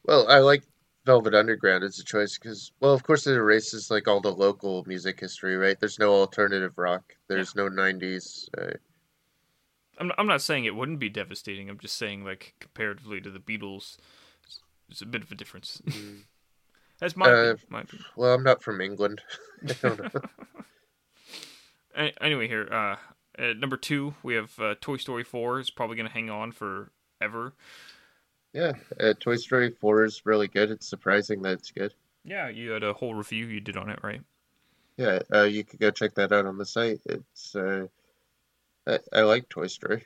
[0.05, 0.65] Well, I like
[1.05, 4.83] Velvet Underground as a choice because, well, of course, it erases like all the local
[4.87, 5.79] music history, right?
[5.79, 7.15] There's no alternative rock.
[7.29, 8.49] There's no '90s.
[8.57, 8.71] Uh,
[9.99, 11.69] I'm I'm not saying it wouldn't be devastating.
[11.71, 13.97] I'm just saying like comparatively to the Beatles,
[14.89, 15.83] it's, it's a bit of a difference.
[17.01, 17.85] That's my Uh, my
[18.17, 19.21] well, I'm not from England.
[19.69, 20.11] I don't know.
[21.97, 22.97] A- Anyway, here uh,
[23.39, 27.55] at number two we have uh, Toy Story 4 is probably gonna hang on forever.
[28.53, 30.71] yeah, uh, Toy Story 4 is really good.
[30.71, 31.95] It's surprising that it's good.
[32.25, 34.23] Yeah, you had a whole review you did on it, right?
[34.97, 37.01] Yeah, uh, you could go check that out on the site.
[37.07, 37.87] It's uh,
[38.87, 40.05] I, I like Toy Story.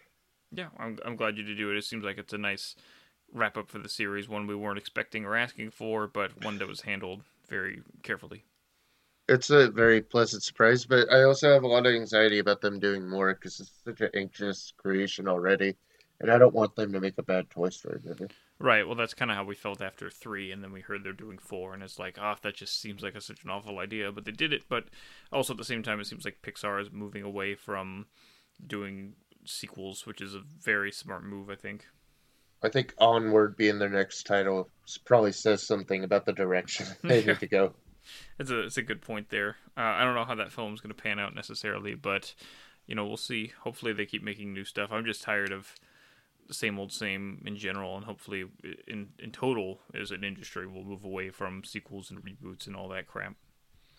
[0.50, 1.76] Yeah, I'm I'm glad you did do it.
[1.76, 2.74] It seems like it's a nice
[3.32, 6.68] wrap up for the series, one we weren't expecting or asking for, but one that
[6.68, 8.44] was handled very carefully.
[9.28, 12.80] It's a very pleasant surprise, but I also have a lot of anxiety about them
[12.80, 15.76] doing more because it's such an anxious creation already,
[16.20, 18.28] and I don't want them to make a bad Toy Story movie.
[18.58, 18.86] Right.
[18.86, 21.38] Well, that's kind of how we felt after three, and then we heard they're doing
[21.38, 24.10] four, and it's like, ah, that just seems like a, such an awful idea.
[24.10, 24.62] But they did it.
[24.68, 24.86] But
[25.30, 28.06] also at the same time, it seems like Pixar is moving away from
[28.66, 29.14] doing
[29.44, 31.86] sequels, which is a very smart move, I think.
[32.62, 34.68] I think Onward being their next title
[35.05, 37.73] probably says something about the direction they need to go.
[38.38, 39.57] It's a it's a good point there.
[39.77, 42.35] Uh, I don't know how that film's going to pan out necessarily, but
[42.87, 43.53] you know we'll see.
[43.61, 44.90] Hopefully they keep making new stuff.
[44.90, 45.75] I'm just tired of
[46.47, 48.47] the same old same in general, and hopefully
[48.87, 52.88] in in total as an industry we'll move away from sequels and reboots and all
[52.88, 53.35] that crap.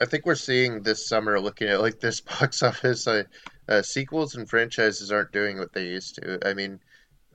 [0.02, 3.24] I think we're seeing this summer, looking at like this box office, uh,
[3.68, 6.40] uh, sequels and franchises aren't doing what they used to.
[6.48, 6.80] I mean,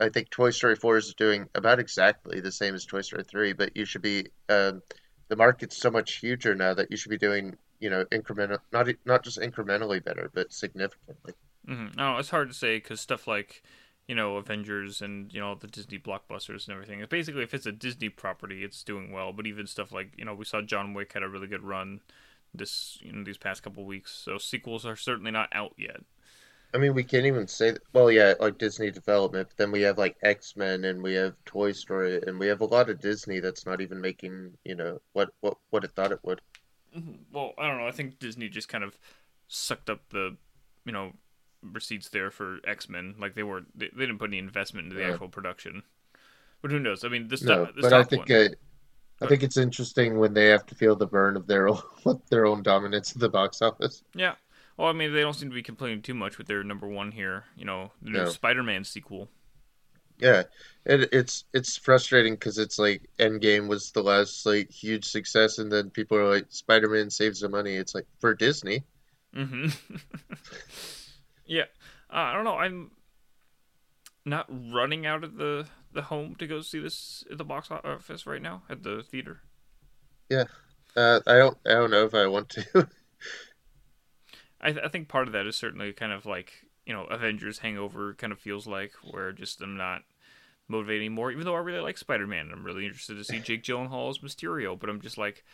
[0.00, 3.52] I think Toy Story 4 is doing about exactly the same as Toy Story 3,
[3.52, 4.83] but you should be, um,
[5.28, 8.88] the market's so much huger now that you should be doing, you know, incremental, not
[9.04, 11.35] not just incrementally better, but significantly.
[11.66, 13.62] hmm No, it's hard to say because stuff like
[14.07, 17.04] you know Avengers and you know the Disney blockbusters and everything.
[17.09, 19.33] Basically, if it's a Disney property, it's doing well.
[19.33, 22.00] But even stuff like you know we saw John Wick had a really good run
[22.54, 24.12] this you know these past couple weeks.
[24.12, 26.02] So sequels are certainly not out yet.
[26.75, 27.83] I mean, we can't even say that.
[27.95, 31.37] Well, yeah, like Disney development, but then we have like X Men and we have
[31.47, 35.01] Toy Story and we have a lot of Disney that's not even making, you know,
[35.13, 36.43] what what what it thought it would.
[36.97, 37.25] Mhm.
[37.31, 37.89] Well, I don't know.
[37.89, 38.99] I think Disney just kind of
[39.49, 40.37] sucked up the,
[40.85, 41.13] you know,
[41.63, 43.15] receipts there for X Men.
[43.19, 45.07] Like they were, they, they didn't put any investment into the Yeah.
[45.07, 45.83] actual production.
[46.63, 47.05] But who knows?
[47.05, 48.31] I mean, this No, top, this but I think one.
[48.31, 48.49] uh,
[49.23, 51.81] I think it's interesting when they have to feel the burn of their own
[52.31, 54.05] their own dominance at the box office.
[54.15, 54.35] yeah.
[54.77, 57.13] Well, I mean, they don't seem to be complaining too much with their number one
[57.13, 57.45] here.
[57.57, 58.27] You know, the new No.
[58.27, 59.29] Spider-Man sequel.
[60.19, 60.45] Yeah,
[60.87, 65.71] it, it's it's frustrating because it's like Endgame was the last like huge success, and
[65.73, 67.75] then people are like Spider Man saves the money.
[67.75, 68.85] It's like for Disney.
[69.35, 69.67] hmm
[71.47, 71.65] yeah.
[72.11, 72.57] Uh, I don't know.
[72.57, 72.91] I'm.
[74.25, 78.27] not running out of the the home to go see this at the box office
[78.27, 79.41] right now at the theater.
[80.31, 80.45] Yeah,
[80.97, 81.59] uh, I don't.
[81.67, 82.89] I don't know if I want to.
[84.64, 87.59] I, th- I think part of that is certainly kind of like you know Avengers
[87.59, 90.03] Hangover kind of feels like, where just I'm not
[90.68, 91.31] motivated anymore.
[91.31, 94.18] Even though I really like Spider Man, I'm really interested to see Jake Gyllenhaal as
[94.18, 94.79] Mysterio.
[94.79, 95.44] But I'm just like,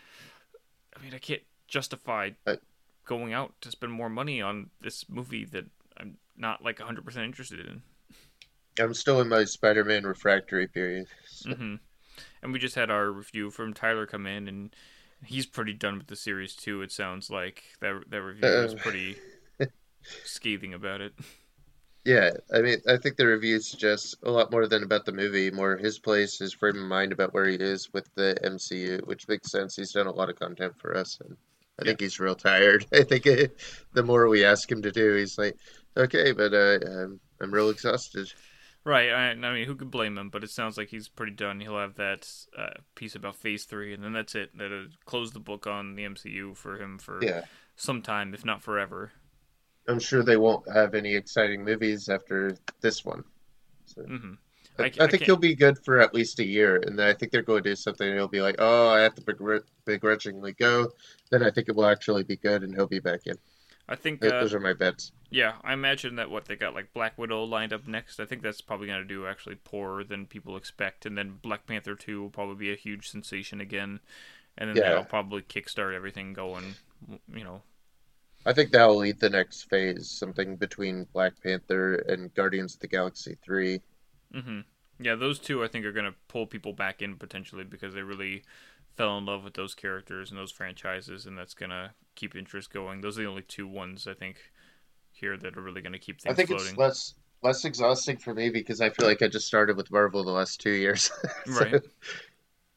[0.97, 2.31] I mean, I can't justify
[3.07, 5.65] going out to spend more money on this movie that
[5.99, 7.83] I'm not like 100 percent interested in.
[8.79, 11.07] I'm still in my Spider Man refractory period.
[11.27, 11.51] So.
[11.51, 11.75] Mm-hmm.
[12.43, 14.75] And we just had our review from Tyler come in, and
[15.25, 16.83] he's pretty done with the series too.
[16.83, 19.17] It sounds like that that review uh, was pretty
[20.25, 21.13] scathing about it.
[22.05, 25.51] Yeah, I mean, I think the review suggests a lot more than about the movie,
[25.51, 29.29] more his place, his frame of mind about where he is with the MCU, which
[29.29, 29.77] makes sense.
[29.77, 31.37] He's done a lot of content for us, and
[31.79, 31.91] I yeah.
[31.91, 32.87] think he's real tired.
[32.93, 33.61] I think it,
[33.93, 35.57] the more we ask him to do, he's like,
[35.95, 38.33] okay, but uh, I'm, I'm real exhausted.
[38.85, 39.11] Right.
[39.11, 40.31] I, I, mean, who could blame him?
[40.31, 41.61] But it sounds like he's pretty done.
[41.61, 44.57] He'll have that uh, piece about Phase Three, and then that's it.
[44.57, 47.43] That'll close the book on the MCU for him for yeah.
[47.77, 49.13] some time, if not forever.
[49.87, 53.25] I'm sure they won't have any exciting movies after this one.
[53.87, 54.03] So.
[54.03, 54.33] Mm-hmm.
[54.79, 57.13] I, I, I, think he'll be good for at least a year, and then I
[57.13, 58.07] think they're going to do something.
[58.07, 60.91] And he'll be like, "Oh, I have to begrudgingly go."
[61.31, 63.37] Then I think it will actually be good, and he'll be back in.
[63.91, 65.13] I think uh, those are my bets.
[65.31, 68.21] Yeah, I imagine that what they got like Black Widow lined up next.
[68.21, 71.67] I think that's probably going to do actually poorer than people expect, and then Black
[71.67, 74.01] Panther two will probably be a huge sensation again,
[74.57, 74.91] and then yeah.
[74.91, 76.77] that'll probably kickstart everything going.
[77.35, 77.63] You know,
[78.47, 82.89] I think that'll lead the next phase, something between Black Panther and Guardians of the
[82.89, 83.81] Galaxy 3
[84.35, 84.61] Mm-hmm.
[85.01, 88.03] Yeah, those two I think are going to pull people back in potentially because they
[88.03, 88.45] really
[88.97, 92.73] fell in love with those characters and those franchises, and that's going to keep interest
[92.73, 93.01] going.
[93.01, 94.37] Those are the only two ones I think
[95.13, 96.33] here that are really going to keep things.
[96.33, 96.69] I think floating.
[96.69, 100.25] it's less less exhausting for me because I feel like I just started with Marvel
[100.25, 101.11] the last two years.
[101.47, 101.83] so, right.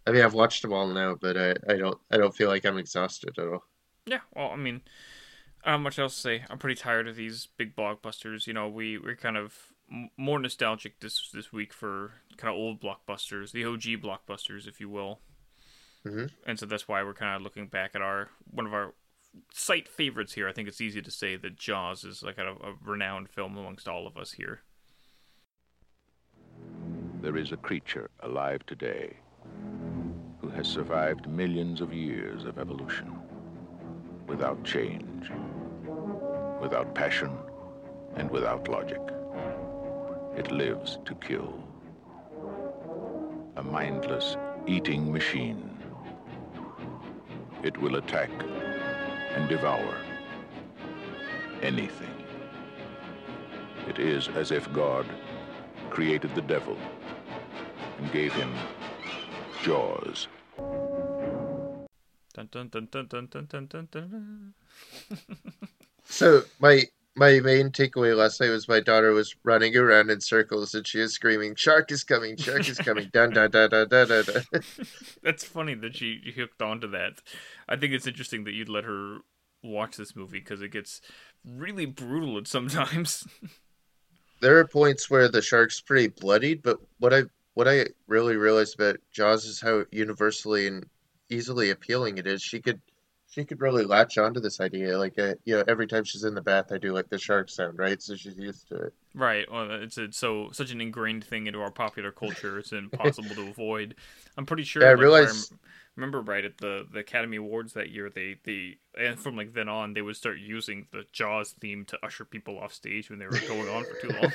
[0.08, 2.66] I mean, I've watched them all now, but I, I don't I don't feel like
[2.66, 3.64] I'm exhausted at all.
[4.06, 4.82] Yeah, well, I mean,
[5.66, 6.44] not much else to say.
[6.50, 8.48] I'm pretty tired of these big blockbusters.
[8.48, 9.74] You know, we we're kind of
[10.18, 14.90] more nostalgic this this week for kind of old blockbusters, the OG blockbusters, if you
[14.90, 15.20] will.
[16.06, 16.26] Mm-hmm.
[16.46, 18.94] And so that's why we're kind of looking back at our one of our
[19.52, 20.48] site favorites here.
[20.48, 23.88] I think it's easy to say that Jaws is like a, a renowned film amongst
[23.88, 24.62] all of us here.
[27.22, 29.16] There is a creature alive today
[30.42, 33.18] who has survived millions of years of evolution
[34.28, 35.32] without change,
[36.62, 37.32] without passion,
[38.16, 39.02] and without logic.
[40.36, 41.64] It lives to kill.
[43.56, 44.36] A mindless
[44.68, 45.73] eating machine
[47.64, 48.30] it will attack
[49.36, 49.98] and devour
[51.62, 52.14] anything.
[53.88, 55.06] It is as if God
[55.90, 56.78] created the devil
[57.98, 58.54] and gave him
[59.64, 60.28] jaws.
[62.34, 64.54] Dun, dun, dun,
[66.06, 66.84] so my
[67.16, 71.00] my main takeaway last night was my daughter was running around in circles and she
[71.00, 72.38] was screaming, "Shark is coming!
[72.38, 74.24] Shark is coming!" dun dun dun dun dun dun.
[74.26, 74.44] dun.
[75.24, 77.22] That's funny that she hooked onto that.
[77.70, 79.20] I think it's interesting that you'd let her
[79.62, 81.02] watch this movie because it gets
[81.46, 83.28] really brutal at sometimes.
[84.42, 87.24] there are points where the shark's pretty bloodied, but what I
[87.54, 90.86] what I really realized about Jaws is how universally and
[91.30, 92.42] easily appealing it is.
[92.42, 92.82] She could
[93.34, 94.98] she could really latch onto this idea.
[94.98, 97.50] Like, uh, you know, every time she's in the bath, I do like the shark
[97.50, 98.00] sound, right?
[98.00, 98.94] So she's used to it.
[99.16, 99.52] Right.
[99.52, 102.60] Well, it's so such an ingrained thing into our popular culture.
[102.60, 103.96] It's impossible to avoid.
[104.38, 104.84] I'm pretty sure.
[104.84, 105.52] Yeah, I realize.
[105.52, 105.56] I
[105.96, 109.68] remember right at the, the Academy Awards that year, they they and from like then
[109.68, 113.26] on, they would start using the Jaws theme to usher people off stage when they
[113.26, 114.32] were going on for too long.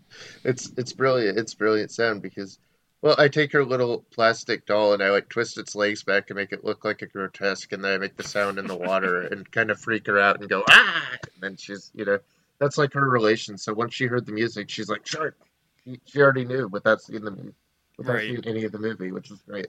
[0.44, 1.38] it's it's brilliant.
[1.38, 2.58] It's brilliant sound because
[3.00, 6.36] well, I take her little plastic doll and I like twist its legs back and
[6.36, 9.22] make it look like a grotesque, and then I make the sound in the water
[9.32, 12.18] and kind of freak her out and go ah, and then she's you know
[12.58, 13.56] that's like her relation.
[13.56, 15.36] So once she heard the music, she's like shark.
[16.04, 17.52] She already knew without seeing the
[17.96, 18.28] without right.
[18.28, 19.68] seeing any of the movie, which is great.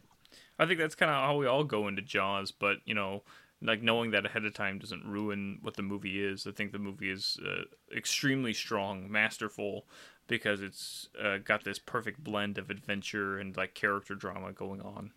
[0.58, 3.24] I think that's kind of how we all go into Jaws, but you know,
[3.62, 6.48] like knowing that ahead of time doesn't ruin what the movie is.
[6.48, 7.64] I think the movie is uh,
[7.96, 9.86] extremely strong, masterful,
[10.30, 15.12] because it's uh, got this perfect blend of adventure and like character drama going on.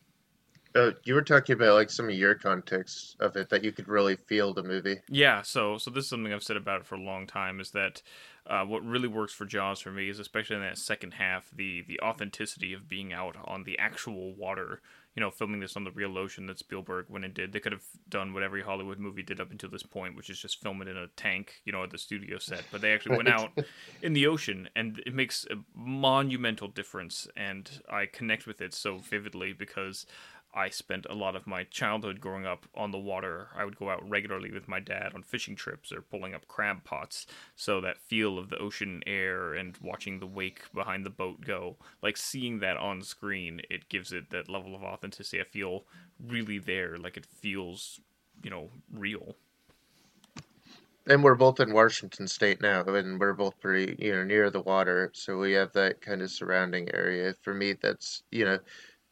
[0.74, 3.88] Uh, you were talking about like some of your context of it that you could
[3.88, 4.96] really feel the movie.
[5.08, 7.72] Yeah, so so this is something I've said about it for a long time is
[7.72, 8.00] that
[8.46, 11.82] uh, what really works for Jaws for me is especially in that second half the
[11.82, 14.80] the authenticity of being out on the actual water
[15.14, 17.52] you know, filming this on the real ocean that Spielberg went and did.
[17.52, 20.38] They could have done what every Hollywood movie did up until this point, which is
[20.38, 22.64] just film it in a tank, you know, at the studio set.
[22.72, 23.50] But they actually went out
[24.00, 27.28] in the ocean, and it makes a monumental difference.
[27.36, 30.06] And I connect with it so vividly because
[30.54, 33.48] I spent a lot of my childhood growing up on the water.
[33.56, 36.84] I would go out regularly with my dad on fishing trips or pulling up crab
[36.84, 37.26] pots.
[37.56, 41.76] So that feel of the ocean air and watching the wake behind the boat go,
[42.02, 45.40] like seeing that on screen, it gives it that level of authenticity.
[45.40, 45.84] I feel
[46.22, 48.00] really there, like it feels,
[48.42, 49.36] you know, real.
[51.06, 54.60] And we're both in Washington State now, and we're both pretty, you know, near the
[54.60, 57.34] water, so we have that kind of surrounding area.
[57.42, 58.60] For me, that's, you know,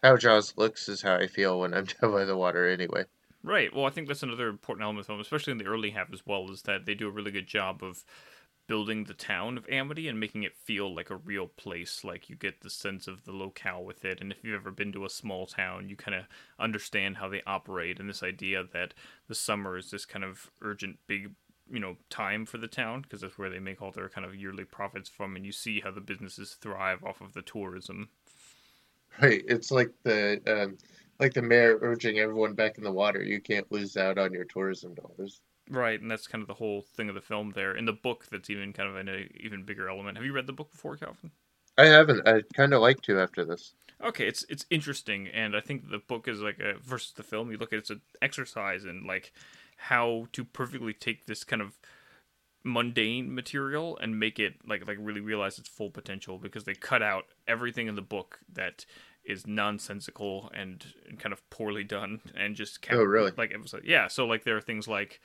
[0.03, 3.05] how Jaws looks is how I feel when I'm down by the water anyway.
[3.43, 3.75] Right.
[3.75, 6.13] Well, I think that's another important element of the film, especially in the early half
[6.13, 8.05] as well, is that they do a really good job of
[8.67, 12.05] building the town of Amity and making it feel like a real place.
[12.05, 14.21] Like you get the sense of the locale with it.
[14.21, 16.25] And if you've ever been to a small town, you kind of
[16.59, 18.95] understand how they operate and this idea that
[19.27, 21.31] the summer is this kind of urgent, big
[21.73, 24.35] you know time for the town because that's where they make all their kind of
[24.35, 28.09] yearly profits from and you see how the businesses thrive off of the tourism
[29.23, 29.43] Right.
[29.49, 30.79] It's like the um,
[31.18, 33.23] like the mayor urging everyone back in the water.
[33.23, 35.41] You can't lose out on your tourism dollars.
[35.71, 37.77] Right, and that's kind of the whole thing of the film there.
[37.77, 40.16] In the book, that's even kind of an even bigger element.
[40.16, 41.31] Have you read the book before, Calvin?
[41.79, 42.27] I haven't.
[42.27, 43.75] I'd kind of like to after this.
[44.03, 47.51] Okay, it's it's interesting, and I think the book is like a versus the film.
[47.51, 49.33] You look at it, it's an exercise in like
[49.77, 51.79] how to perfectly take this kind of
[52.64, 57.03] mundane material and make it like like really realize its full potential because they cut
[57.03, 58.85] out everything in the book that
[59.25, 63.61] is nonsensical and, and kind of poorly done and just kept, oh really like it
[63.61, 65.21] was like yeah so like there are things like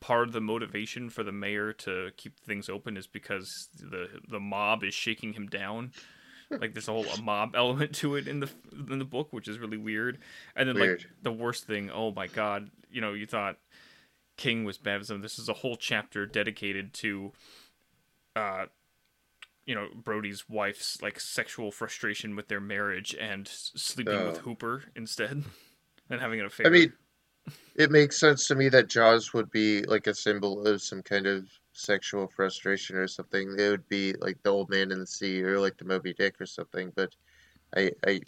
[0.00, 4.40] part of the motivation for the mayor to keep things open is because the the
[4.40, 5.92] mob is shaking him down
[6.50, 8.50] like there's a whole a mob element to it in the
[8.90, 10.18] in the book which is really weird
[10.56, 11.00] and then weird.
[11.00, 13.58] like the worst thing oh my god you know you thought
[14.38, 15.20] King was baptism.
[15.20, 17.32] This is a whole chapter dedicated to,
[18.34, 18.66] uh,
[19.68, 24.28] you know, Brody's wife's like sexual frustration with their marriage and sleeping oh.
[24.28, 25.44] with Hooper instead
[26.10, 26.66] and having an affair.
[26.66, 26.90] I mean,
[27.76, 31.26] it makes sense to me that Jaws would be like a symbol of some kind
[31.26, 33.56] of sexual frustration or something.
[33.58, 36.40] It would be like the old man in the sea or like the Moby Dick
[36.40, 36.90] or something.
[36.96, 37.14] But
[37.76, 38.22] I, I,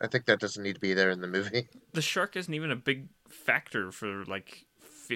[0.00, 1.68] I think that doesn't need to be there in the movie.
[1.92, 4.64] The shark isn't even a big factor for like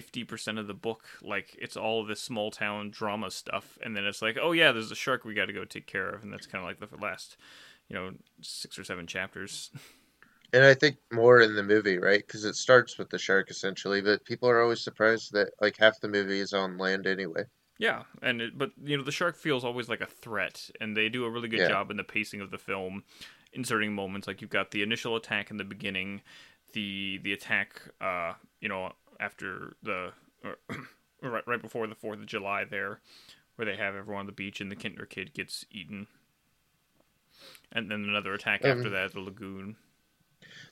[0.01, 4.21] 50% of the book like it's all this small town drama stuff and then it's
[4.21, 6.47] like oh yeah there's a shark we got to go take care of and that's
[6.47, 7.37] kind of like the last
[7.89, 9.71] you know six or seven chapters.
[10.53, 12.25] And i think more in the movie right?
[12.25, 16.01] Because it starts with the shark essentially but people are always surprised that like half
[16.01, 17.43] the movie is on land anyway.
[17.79, 21.09] Yeah and it, but you know the shark feels always like a threat and they
[21.09, 21.69] do a really good yeah.
[21.69, 23.03] job in the pacing of the film
[23.53, 26.21] inserting moments like you've got the initial attack in the beginning
[26.73, 30.13] the the attack uh you know after the
[30.45, 30.57] or,
[31.23, 33.01] right right before the Fourth of July there,
[33.57, 36.07] where they have everyone on the beach and the Kintner kid gets eaten,
[37.73, 39.77] and then another attack um, after that, the lagoon.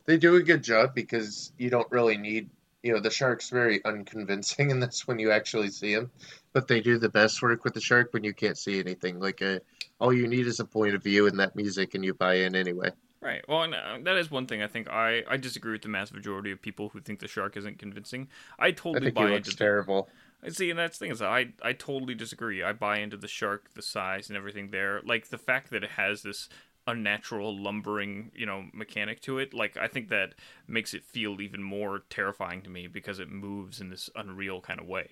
[0.06, 2.50] They do a good job because you don't really need
[2.84, 6.10] you know the shark's very unconvincing in this when you actually see him,
[6.52, 9.18] but they do the best work with the shark when you can't see anything.
[9.18, 9.58] Like a, uh,
[9.98, 12.54] all you need is a point of view and that music, and you buy in
[12.54, 12.90] anyway.
[13.24, 13.42] Right.
[13.48, 16.12] Well, and, uh, that is one thing I think I, I disagree with the mass
[16.12, 18.28] majority of people who think the shark isn't convincing.
[18.58, 20.08] I totally I think buy he looks into terrible.
[20.42, 22.62] The, see, and that's the thing is I I totally disagree.
[22.62, 25.00] I buy into the shark, the size, and everything there.
[25.06, 26.50] Like the fact that it has this
[26.86, 30.34] unnatural lumbering you know mechanic to it like i think that
[30.68, 34.78] makes it feel even more terrifying to me because it moves in this unreal kind
[34.78, 35.08] of way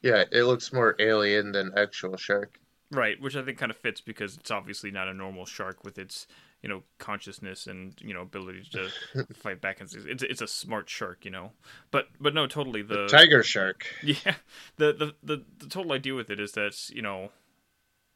[0.00, 2.60] yeah it looks more alien than actual shark
[2.92, 5.98] right which i think kind of fits because it's obviously not a normal shark with
[5.98, 6.28] its
[6.62, 8.88] you know consciousness and you know ability to
[9.34, 11.52] fight back and it's it's a smart shark you know.
[11.90, 13.86] But but no totally the, the tiger shark.
[14.02, 14.34] Yeah.
[14.76, 17.30] The, the the the total idea with it is that you know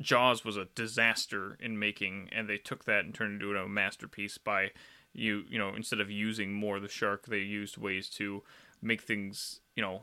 [0.01, 3.69] jaws was a disaster in making and they took that and turned it into a
[3.69, 4.71] masterpiece by
[5.13, 8.43] you you know instead of using more of the shark they used ways to
[8.83, 10.03] make things you know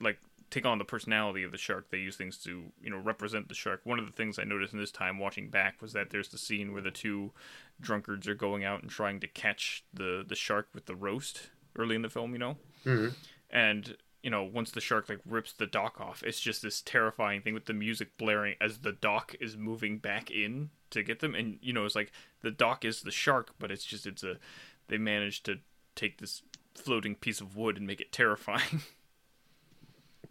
[0.00, 0.18] like
[0.54, 1.90] take on the personality of the shark.
[1.90, 3.80] They use things to, you know, represent the shark.
[3.82, 6.38] One of the things I noticed in this time watching back was that there's the
[6.38, 7.32] scene where the two
[7.80, 11.96] drunkards are going out and trying to catch the the shark with the roast early
[11.96, 12.56] in the film, you know.
[12.86, 13.08] Mm-hmm.
[13.50, 17.42] And you know, once the shark like rips the dock off, it's just this terrifying
[17.42, 21.34] thing with the music blaring as the dock is moving back in to get them.
[21.34, 24.36] And you know, it's like the dock is the shark, but it's just it's a
[24.86, 25.56] they managed to
[25.96, 26.42] take this
[26.76, 28.82] floating piece of wood and make it terrifying.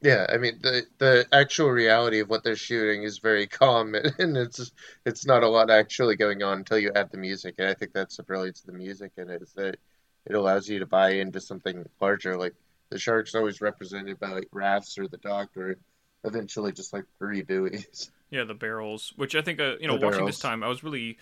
[0.03, 4.37] Yeah, I mean the the actual reality of what they're shooting is very calm, and
[4.37, 4.71] it's
[5.05, 7.93] it's not a lot actually going on until you add the music, and I think
[7.93, 9.77] that's the brilliance of the music, and it is that
[10.25, 12.37] it allows you to buy into something larger.
[12.37, 12.53] Like
[12.89, 15.77] the shark's always represented by like rafts or the dock or
[16.25, 18.11] eventually just like three buoys.
[18.29, 20.83] Yeah, the barrels, which I think uh, you know, The watching this time, I was
[20.83, 21.17] really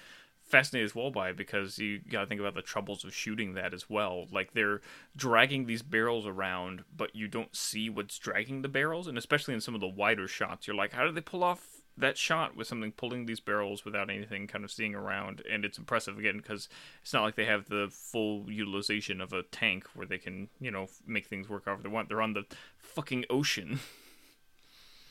[0.52, 3.74] fascinated as well by because you got to think about the troubles of shooting that
[3.74, 4.28] as well.
[4.32, 4.82] Like they're
[5.16, 9.62] dragging these barrels around, but you don't see what's dragging the barrels, and especially in
[9.62, 12.68] some of the wider shots, you're like, how did they pull off that shot with
[12.68, 15.42] something pulling these barrels without anything kind of seeing around?
[15.50, 16.70] And it's impressive again because
[17.02, 20.72] it's not like they have the full utilization of a tank where they can, you
[20.72, 22.10] know, make things work however they want.
[22.10, 22.46] They're on the
[22.78, 23.80] fucking ocean.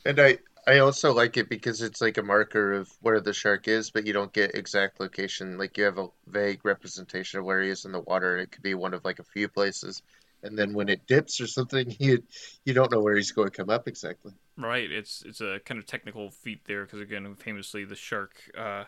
[0.05, 3.67] And I I also like it because it's like a marker of where the shark
[3.67, 5.57] is, but you don't get exact location.
[5.57, 8.37] Like you have a vague representation of where he is in the water.
[8.37, 10.03] It could be one of like a few places.
[10.43, 12.23] And then when it dips or something, you
[12.63, 14.33] you don't know where he's going to come up exactly.
[14.57, 14.91] Right.
[14.91, 18.83] It's it's a kind of technical feat there because again, famously, the shark, uh,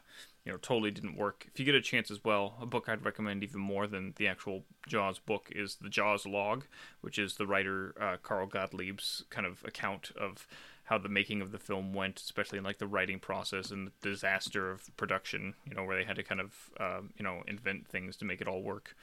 [0.46, 1.48] you know, totally didn't work.
[1.52, 4.28] If you get a chance as well, a book I'd recommend even more than the
[4.28, 6.66] actual Jaws book is the Jaws log,
[7.02, 10.48] which is the writer uh, Carl Gottlieb's kind of account of
[10.86, 13.92] how the making of the film went, especially in like the writing process and the
[14.10, 15.56] disaster of production.
[15.68, 18.42] You know, where they had to kind of um, you know invent things to make
[18.42, 18.96] it all work.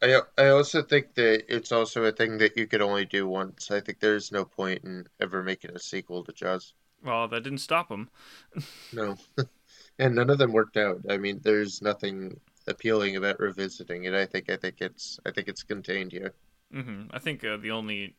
[0.00, 3.70] I I also think that it's also a thing that you could only do once.
[3.70, 6.72] I think there's no point in ever making a sequel to Jaws.
[7.02, 8.10] Well, that didn't stop them.
[8.92, 9.16] No.
[9.98, 11.02] And none of them worked out.
[11.08, 14.12] I mean, there's nothing appealing about revisiting it.
[14.14, 16.34] I think I think it's I think it's contained here.
[16.72, 18.16] hmm I think uh, the only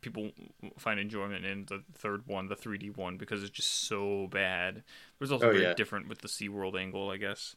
[0.00, 0.30] people
[0.78, 4.78] find enjoyment in the third one, the 3D one, because it's just so bad.
[4.78, 4.84] It
[5.20, 5.76] was also Oh, very yeah.
[5.76, 7.56] different with the SeaWorld angle, I guess.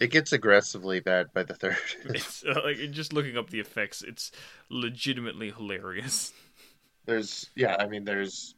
[0.00, 1.78] It gets aggressively bad by the third.
[2.12, 4.32] It's uh, like just looking up the effects, it's
[4.68, 6.32] legitimately hilarious.
[7.04, 8.54] There's yeah, I mean there's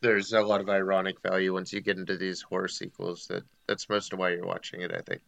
[0.00, 3.88] there's a lot of ironic value once you get into these horror sequels that that's
[3.90, 5.20] most of why you're watching it, I think.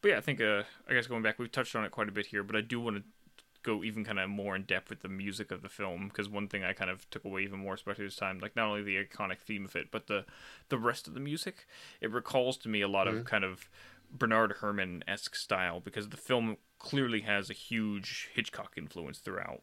[0.00, 2.12] But yeah, I think uh, I guess going back, we've touched on it quite a
[2.12, 3.02] bit here, but I do want to
[3.66, 6.46] go even kind of more in depth with the music of the film because one
[6.46, 9.04] thing I kind of took away even more, especially this time, like not only the
[9.04, 10.24] iconic theme of it, but the
[10.68, 11.66] the rest of the music.
[12.00, 13.24] It recalls to me a lot of mm-hmm.
[13.24, 13.68] kind of
[14.10, 19.62] Bernard Herrmann esque style because the film clearly has a huge Hitchcock influence throughout.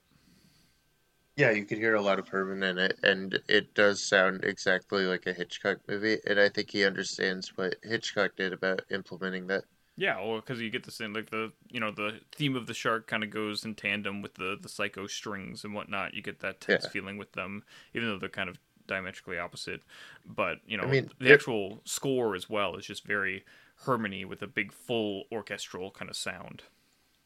[1.35, 5.05] Yeah, you could hear a lot of Herrmann in it, and it does sound exactly
[5.05, 9.63] like a Hitchcock movie, and I think he understands what Hitchcock did about implementing that.
[9.95, 12.73] Yeah, well, because you get the same like the you know the theme of the
[12.73, 16.13] shark kind of goes in tandem with the the psycho strings and whatnot.
[16.15, 16.87] You get that tense Yeah.
[16.87, 17.63] feeling with them,
[17.93, 19.81] even though they're kind of diametrically opposite.
[20.25, 23.45] But you know, I mean, the it- actual score as well is just very
[23.77, 26.63] harmony with a big full orchestral kind of sound.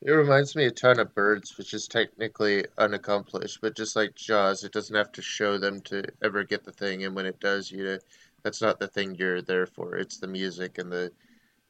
[0.02, 4.64] It reminds me a ton of Birds, which is technically unaccomplished, but just like Jaws,
[4.64, 7.70] it doesn't have to show them to ever get the thing, and when it does,
[7.70, 8.00] you
[8.42, 9.96] that's not the thing you're there for.
[9.96, 11.14] It's the music and the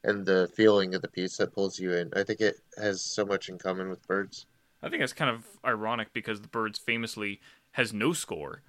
[0.04, 2.10] and the feeling of the piece that pulls you in.
[2.14, 4.46] I think it has so much in common with Birds.
[4.82, 7.40] I think that's kind of ironic because the Birds famously
[7.72, 8.62] has no score;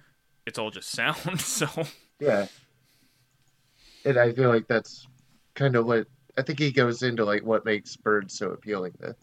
[0.46, 1.40] it's all just sound.
[1.40, 1.68] so
[2.18, 2.46] Yeah.
[4.04, 5.06] And I feel like that's
[5.54, 6.06] kind of what
[6.36, 9.14] I think he goes into like what makes Birds so appealing though.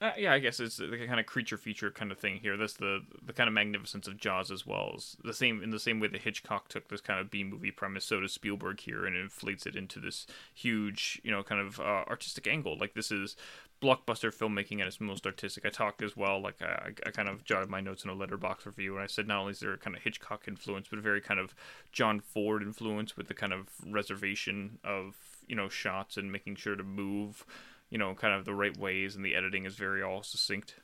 [0.00, 2.56] Uh, yeah, I guess it's the kind of creature feature kind of thing here.
[2.56, 4.94] That's the the kind of magnificence of Jaws as well.
[4.96, 7.70] Is the same in the same way that Hitchcock took this kind of B movie
[7.70, 11.78] premise, so does Spielberg here, and inflates it into this huge, you know, kind of
[11.80, 12.78] uh, artistic angle.
[12.78, 13.36] Like this is
[13.82, 15.66] blockbuster filmmaking at its most artistic.
[15.66, 18.64] I talked as well, like I, I kind of jotted my notes in a Letterboxd
[18.64, 21.02] review, and I said not only is there a kind of Hitchcock influence, but a
[21.02, 21.54] very kind of
[21.92, 26.76] John Ford influence with the kind of reservation of you know shots and making sure
[26.76, 27.44] to move
[27.90, 30.76] you know, kind of the right ways, and the editing is very all succinct.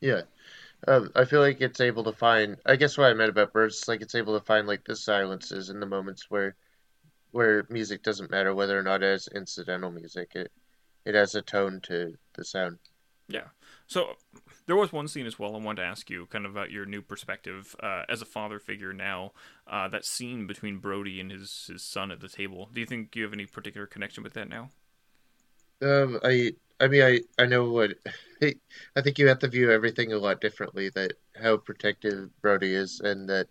[0.00, 0.22] Yeah.
[0.86, 3.76] Um, I feel like it's able to find I guess what I meant about Birds
[3.76, 6.54] is like it's able to find like the silences and the moments where
[7.32, 10.32] where music doesn't matter whether or not it has incidental music.
[10.34, 10.52] It
[11.04, 12.78] it has a tone to the sound.
[13.28, 13.48] Yeah.
[13.86, 14.14] So
[14.66, 16.86] there was one scene as well I wanted to ask you, kind of about your
[16.86, 19.32] new perspective uh, as a father figure now.
[19.66, 22.68] Uh, that scene between Brody and his his son at the table.
[22.72, 24.70] Do you think you have any particular connection with that now?
[25.82, 27.92] Um, I I mean I I know what
[28.42, 30.90] I think you have to view everything a lot differently.
[30.90, 33.48] That how protective Brody is, and that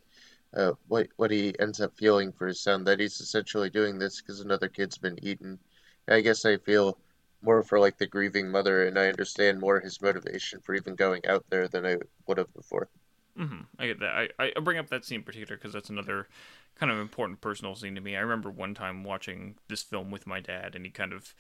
[0.54, 2.84] uh, what what he ends up feeling for his son.
[2.86, 5.60] That he's essentially doing this because another kid's been eaten.
[6.08, 7.00] I guess I feel
[7.42, 11.26] more for like the grieving mother, and I understand more his motivation for even going
[11.28, 11.98] out there than I
[12.28, 12.90] would have before.
[13.38, 14.30] hmm I get that.
[14.40, 16.28] I, I bring up that scene in particular because that's another
[16.76, 18.16] kind of important personal scene to me.
[18.16, 21.36] I remember one time watching this film with my dad, and he kind of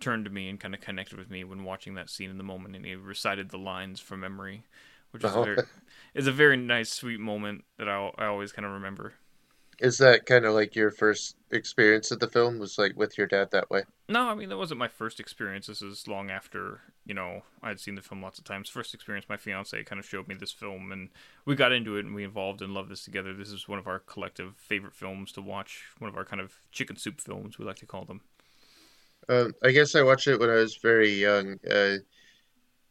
[0.00, 2.44] turned to me and kind of connected with me when watching that scene in the
[2.44, 4.64] moment, and he recited the lines from memory,
[5.10, 5.42] which is Oh.
[5.42, 5.44] Uh-huh.
[5.44, 5.58] very,
[6.14, 9.14] is a very nice, sweet moment that I I always kind of remember.
[9.78, 12.58] Is that kind of like your first experience of the film?
[12.58, 13.82] Was like with your dad that way?
[14.08, 15.66] No, I mean that wasn't my first experience.
[15.66, 18.70] This is long after you know I'd seen the film lots of times.
[18.70, 21.10] First experience, my fiance kind of showed me this film, and
[21.44, 23.34] we got into it, and we involved and loved this together.
[23.34, 25.84] This is one of our collective favorite films to watch.
[25.98, 28.22] One of our kind of chicken soup films, we like to call them.
[29.28, 31.96] Um, I guess I watched it when I was very young, uh,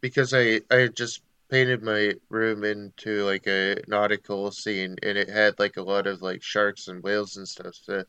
[0.01, 5.59] because I I just painted my room into like a nautical scene, and it had
[5.59, 7.75] like a lot of like sharks and whales and stuff.
[7.75, 8.03] So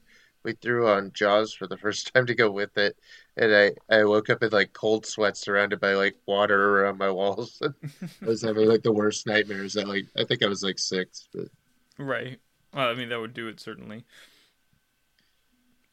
[0.45, 2.97] we threw on Jaws for the first time to go with it,
[3.37, 7.11] and I I woke up in like cold sweats, surrounded by like water around my
[7.11, 7.61] walls.
[8.25, 9.77] I was having like the worst nightmares.
[9.77, 11.49] At like I think I was like six, but
[11.99, 12.41] Right.
[12.73, 14.05] Well, I mean that would do it certainly.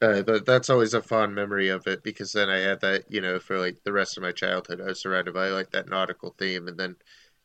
[0.04, 3.22] Uh, but that's always a fond memory of it because then I had that you
[3.22, 4.82] know for like the rest of my childhood.
[4.82, 6.96] I was surrounded by like that nautical theme, and then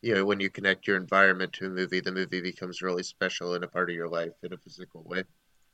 [0.00, 3.54] you know, when you connect your environment to a movie, the movie becomes really special
[3.54, 5.24] and a part of your life in a physical way.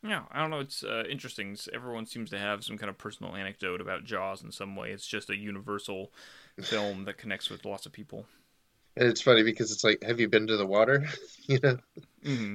[0.03, 0.61] Yeah, I don't know.
[0.61, 1.57] It's uh, interesting.
[1.73, 4.91] Everyone seems to have some kind of personal anecdote about Jaws in some way.
[4.91, 6.13] It's just a universal
[6.63, 8.27] film that connects with lots of people.
[8.97, 11.07] And it's funny because it's like, have you been to the water?
[11.47, 11.79] you know?
[12.25, 12.55] Mm-hmm.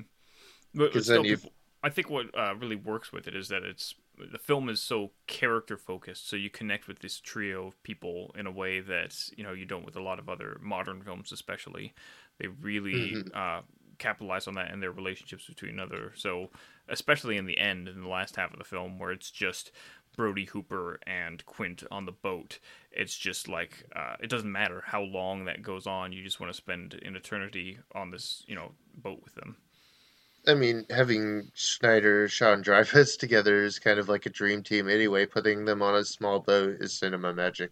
[0.73, 1.51] But, but still, people,
[1.83, 3.95] I think what uh, really works with it is that it's
[4.31, 8.47] the film is so character focused, so you connect with this trio of people in
[8.47, 11.93] a way that you know you don't with a lot of other modern films, especially.
[12.39, 13.29] They really mm-hmm.
[13.33, 13.61] uh,
[13.97, 16.13] capitalize on that and their relationships between other.
[16.15, 16.49] So
[16.87, 19.71] especially in the end, in the last half of the film, where it's just
[20.15, 22.59] Brody Hooper and Quint on the boat.
[22.91, 26.11] It's just like uh, it doesn't matter how long that goes on.
[26.11, 29.57] You just want to spend an eternity on this, you know, boat with them.
[30.47, 35.25] I mean, having Scheider, Sean Dreyfuss together is kind of like a dream team anyway.
[35.25, 37.71] Putting them on a small boat is cinema magic.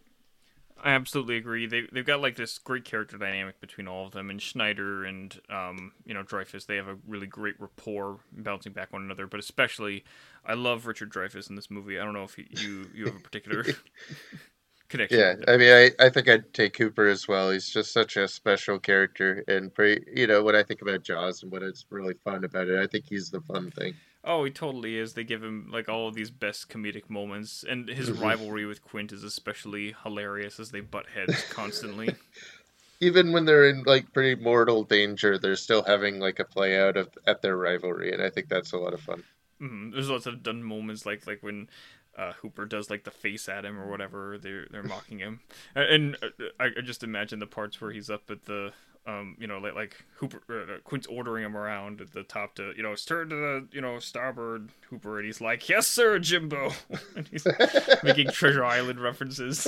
[0.83, 1.65] I absolutely agree.
[1.65, 5.39] They they've got like this great character dynamic between all of them, and Scheider and
[5.49, 6.65] um you know Dreyfuss.
[6.67, 9.25] They have a really great rapport, bouncing back one another.
[9.27, 10.03] But especially,
[10.45, 11.99] I love Richard Dreyfuss in this movie.
[11.99, 13.65] I don't know if you you have a particular
[14.89, 15.19] connection.
[15.19, 17.51] Yeah, I mean, I, I think I'd take Hooper as well.
[17.51, 21.43] He's just such a special character, and pretty, you know, when I think about Jaws
[21.43, 23.95] and what is really fun about it, I think he's the fun thing.
[24.23, 25.13] Oh, he totally is.
[25.13, 28.21] They give him like all of these best comedic moments, and his mm-hmm.
[28.21, 32.13] rivalry with Quint is especially hilarious as they butt heads constantly.
[32.99, 36.97] Even when they're in like pretty mortal danger, they're still having like a play out
[36.97, 39.23] of at their rivalry, and I think that's a lot of fun.
[39.61, 39.91] Mm-hmm.
[39.91, 41.69] There's lots of done moments like like when
[42.17, 44.37] uh, Hooper does like the face at him or whatever.
[44.37, 45.41] They're they're mocking him,
[45.75, 48.73] and, and uh, I, I, just imagine the parts where he's up at the
[49.07, 52.55] um, you know, like like Hooper uh, uh, Quint's ordering him around at the top
[52.55, 56.19] to you know stir to the you know starboard Hooper, and he's like, "Yes, sir,
[56.19, 56.73] Jimbo,"
[57.15, 57.47] and he's
[58.03, 59.65] making Treasure Island references.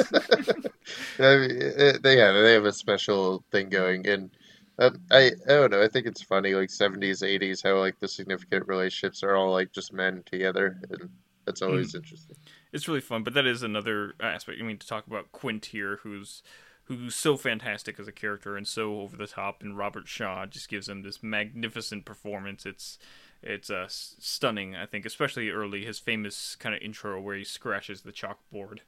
[1.19, 1.59] I mean,
[2.01, 4.29] they have they have a special thing going, and
[4.77, 5.81] um, I I don't know.
[5.81, 9.71] I think it's funny, like seventies, eighties, how like the significant relationships are all like
[9.71, 11.09] just men together, and
[11.49, 11.95] that's always mm.
[11.95, 12.35] interesting.
[12.71, 14.59] It's really fun, but that is another aspect.
[14.61, 16.43] I mean, to talk about Quint here, who's
[16.83, 20.69] who's so fantastic as a character and so over the top, and Robert Shaw just
[20.69, 22.67] gives him this magnificent performance.
[22.67, 22.99] It's
[23.41, 28.01] it's uh, stunning, I think, especially early his famous kind of intro where he scratches
[28.01, 28.81] the chalkboard.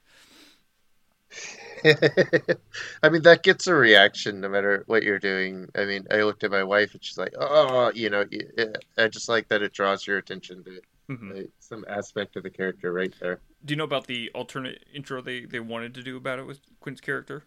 [3.02, 5.68] I mean, that gets a reaction no matter what you're doing.
[5.74, 8.24] I mean, I looked at my wife and she's like, "Oh, you know,
[8.96, 10.80] I just like that it draws your attention to
[11.16, 11.36] mm-hmm.
[11.36, 13.40] like, some aspect of the character right there.
[13.64, 16.60] Do you know about the alternate intro they they wanted to do about it with
[16.80, 17.44] Quint's character?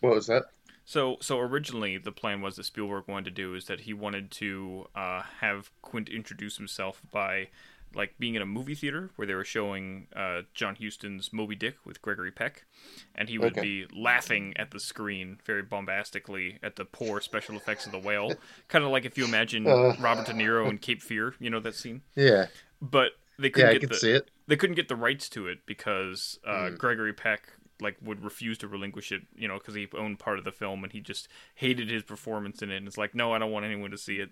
[0.00, 0.44] What was that?
[0.84, 4.30] So, so originally the plan was that Spielberg wanted to do is that he wanted
[4.32, 7.48] to uh, have Quint introduce himself by
[7.94, 11.76] like being in a movie theater where they were showing uh, John Huston's Moby Dick
[11.84, 12.66] with Gregory Peck,
[13.14, 13.60] and he would okay.
[13.60, 18.34] be laughing at the screen very bombastically at the poor special effects of the whale,
[18.68, 21.60] kind of like if you imagine uh, Robert De Niro in Cape Fear, you know
[21.60, 22.02] that scene.
[22.14, 22.46] Yeah.
[22.80, 24.24] But they couldn't yeah, get the.
[24.46, 26.78] They couldn't get the rights to it because uh, mm.
[26.78, 30.44] Gregory Peck like would refuse to relinquish it, you know, because he owned part of
[30.44, 32.76] the film and he just hated his performance in it.
[32.78, 34.30] And it's like, no, I don't want anyone to see it.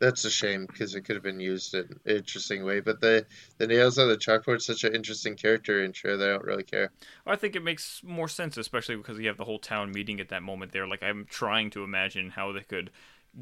[0.00, 2.80] That's a shame because it could have been used in an interesting way.
[2.80, 3.26] But the
[3.58, 6.92] the nails on the chalkboard such an interesting character intro that I don't really care.
[7.26, 10.28] I think it makes more sense, especially because you have the whole town meeting at
[10.28, 10.86] that moment there.
[10.86, 12.90] Like I'm trying to imagine how they could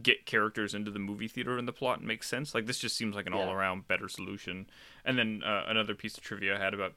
[0.03, 2.55] get characters into the movie theater and the plot and make sense.
[2.55, 3.41] Like this just seems like an yeah.
[3.41, 4.67] all around better solution.
[5.05, 6.95] And then uh, another piece of trivia I had about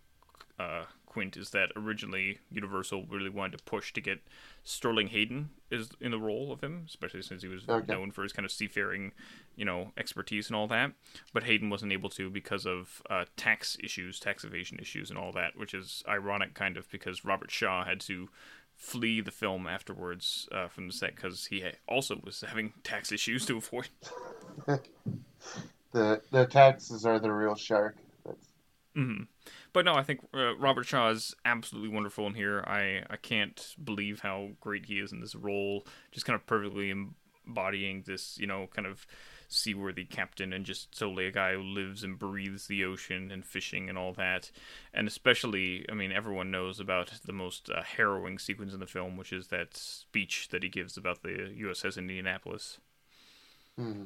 [0.59, 4.21] uh, Quint is that originally Universal really wanted to push to get
[4.63, 7.91] Sterling Hayden is in the role of him, especially since he was okay.
[7.91, 9.11] known for his kind of seafaring,
[9.55, 10.93] you know, expertise and all that.
[11.33, 15.31] But Hayden wasn't able to because of uh, tax issues, tax evasion issues, and all
[15.33, 18.29] that, which is ironic, kind of, because Robert Shaw had to
[18.75, 23.45] flee the film afterwards uh, from the set because he also was having tax issues
[23.47, 23.89] to avoid.
[25.91, 27.95] The the taxes are the real shark.
[28.25, 28.47] That's...
[28.95, 29.23] Mm-hmm.
[29.71, 32.63] But no, I think uh, Robert Shaw is absolutely wonderful in here.
[32.65, 35.85] I I can't believe how great he is in this role.
[36.11, 39.05] Just kind of perfectly embodying this, you know, kind of
[39.47, 43.89] seaworthy captain and just solely a guy who lives and breathes the ocean and fishing
[43.89, 44.51] and all that.
[44.93, 49.17] And especially, I mean, everyone knows about the most uh, harrowing sequence in the film,
[49.17, 52.79] which is that speech that he gives about the USS Indianapolis.
[53.75, 54.05] Hmm.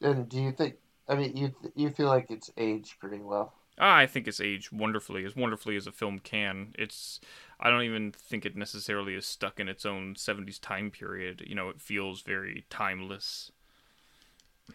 [0.00, 0.76] And do you think?
[1.08, 3.52] I mean, you you feel like it's aged pretty well?
[3.78, 6.74] Ah, I think it's aged wonderfully, as wonderfully as a film can.
[6.78, 7.20] It's
[7.60, 11.42] I don't even think it necessarily is stuck in its own 70s time period.
[11.46, 13.52] You know, it feels very timeless.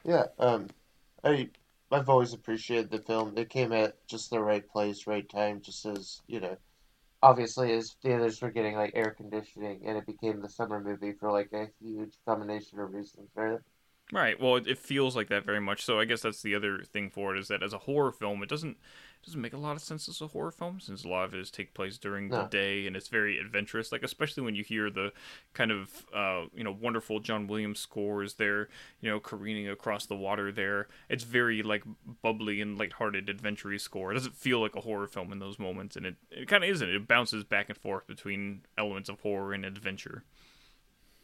[0.04, 0.70] Yeah, um,
[1.24, 1.52] I
[1.92, 3.38] I've always appreciated the film.
[3.38, 6.58] It came at just the right place, right time, just as you know.
[7.24, 11.14] Obviously, as the others were getting like air conditioning, and it became the summer movie
[11.14, 13.60] for like a huge combination of reasons, right?
[14.12, 14.40] Right.
[14.40, 15.84] Well, it, it feels like that very much.
[15.84, 18.42] So I guess that's the other thing for it is that as a horror film,
[18.42, 18.78] it doesn't
[19.26, 21.40] doesn't make a lot of sense as a horror film since a lot of it
[21.40, 22.44] is take place during no.
[22.44, 23.92] the day and it's very adventurous.
[23.92, 25.12] Like especially when you hear the
[25.54, 28.70] kind of uh, you know wonderful John Williams scores there,
[29.02, 30.88] you know careening across the water there.
[31.10, 31.84] It's very like
[32.22, 34.12] bubbly and lighthearted adventure score.
[34.12, 36.70] It doesn't feel like a horror film in those moments, and it it kind of
[36.70, 36.90] isn't.
[36.90, 40.24] It bounces back and forth between elements of horror and adventure.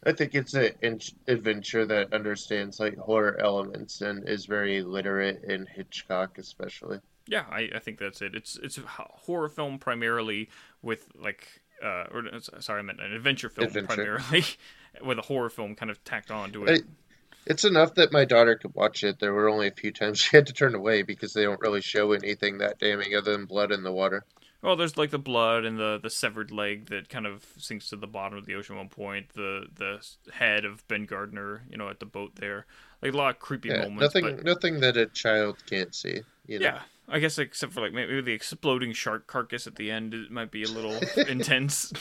[0.06, 5.66] I think it's an adventure that understands like horror elements and is very literate in
[5.66, 7.00] Hitchcock, especially.
[7.28, 8.36] Yeah, I, I think that's it.
[8.36, 10.50] It's it's a horror film primarily
[10.82, 11.48] with like
[11.84, 12.24] uh or
[12.60, 13.96] sorry, I meant an adventure film adventure.
[13.96, 14.46] primarily
[15.06, 16.82] with a horror film kind of tacked on to it.
[16.82, 16.88] I,
[17.46, 19.20] it's enough that my daughter could watch it.
[19.20, 21.82] There were only a few times she had to turn away because they don't really
[21.82, 24.26] show anything that damning other than blood in the water.
[24.64, 27.98] Well, there's like the blood and the, the severed leg that kind of sinks to
[27.98, 29.34] the bottom of the ocean at one point.
[29.34, 32.66] The the head of Ben Gardner, you know, at the boat there.
[33.02, 34.02] Like a lot of creepy yeah, moments.
[34.02, 34.46] Nothing, but...
[34.46, 36.22] nothing that a child can't see.
[36.48, 36.66] You know?
[36.66, 40.32] Yeah, I guess except for like maybe the exploding shark carcass at the end, it
[40.32, 40.98] might be a little
[41.28, 41.92] intense.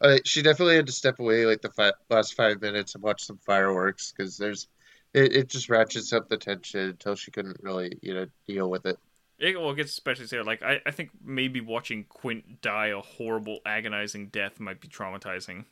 [0.00, 3.22] Uh, she definitely had to step away like the fi- last five minutes and watch
[3.22, 4.66] some fireworks because there's
[5.12, 8.86] it, it just ratchets up the tension until she couldn't really you know deal with
[8.86, 8.98] it.
[9.42, 10.44] It, well, it gets especially there.
[10.44, 15.64] Like I, I think maybe watching Quint die a horrible, agonizing death might be traumatizing.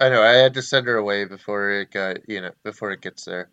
[0.00, 0.22] I know.
[0.22, 3.50] I had to send her away before it got you know before it gets there.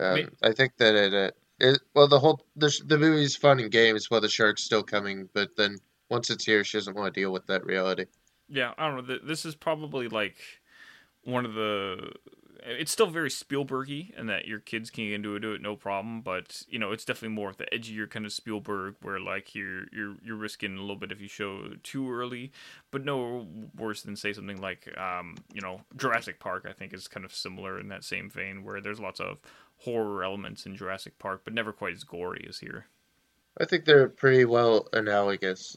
[0.00, 1.30] Um, I think that it, uh,
[1.60, 5.28] it well the whole the the movie's fun and games while the shark's still coming,
[5.34, 5.76] but then
[6.08, 8.06] once it's here, she doesn't want to deal with that reality.
[8.48, 9.18] Yeah, I don't know.
[9.22, 10.36] This is probably like
[11.24, 12.12] one of the
[12.64, 15.76] it's still very Spielbergy, and that your kids can get into it, do it no
[15.76, 16.20] problem.
[16.20, 19.84] But you know, it's definitely more at the edgier kind of Spielberg, where like you're
[19.92, 22.52] you're you're risking a little bit if you show too early.
[22.90, 23.46] But no
[23.76, 26.66] worse than say something like um, you know Jurassic Park.
[26.68, 29.40] I think is kind of similar in that same vein, where there's lots of
[29.78, 32.86] horror elements in Jurassic Park, but never quite as gory as here.
[33.58, 35.76] I think they're pretty well analogous.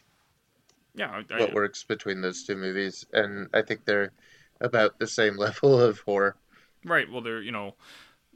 [0.96, 4.12] Yeah, I, what works between those two movies, and I think they're
[4.60, 6.36] about the same level of horror.
[6.84, 7.12] Right.
[7.12, 7.76] Well, they're you know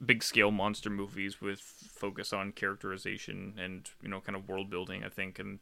[0.05, 5.03] big scale monster movies with focus on characterization and you know kind of world building.
[5.03, 5.59] I think and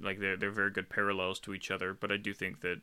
[0.00, 1.94] like they're they're very good parallels to each other.
[1.94, 2.80] But I do think that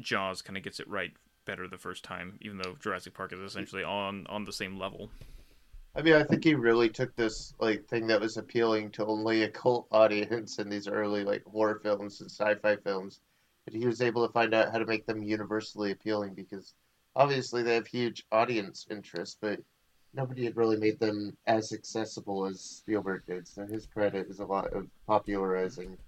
[0.00, 1.12] Jaws kind of gets it right
[1.46, 5.10] better the first time, even though Jurassic Park is essentially on on the same level.
[5.94, 9.42] I mean, I think he really took this like thing that was appealing to only
[9.42, 13.20] a cult audience in these early like horror films and sci-fi films,
[13.64, 16.74] but he was able to find out how to make them universally appealing because
[17.20, 19.60] obviously they have huge audience interest, but
[20.14, 23.46] nobody had really made them as accessible as Spielberg did.
[23.46, 25.98] So his credit is a lot of popularizing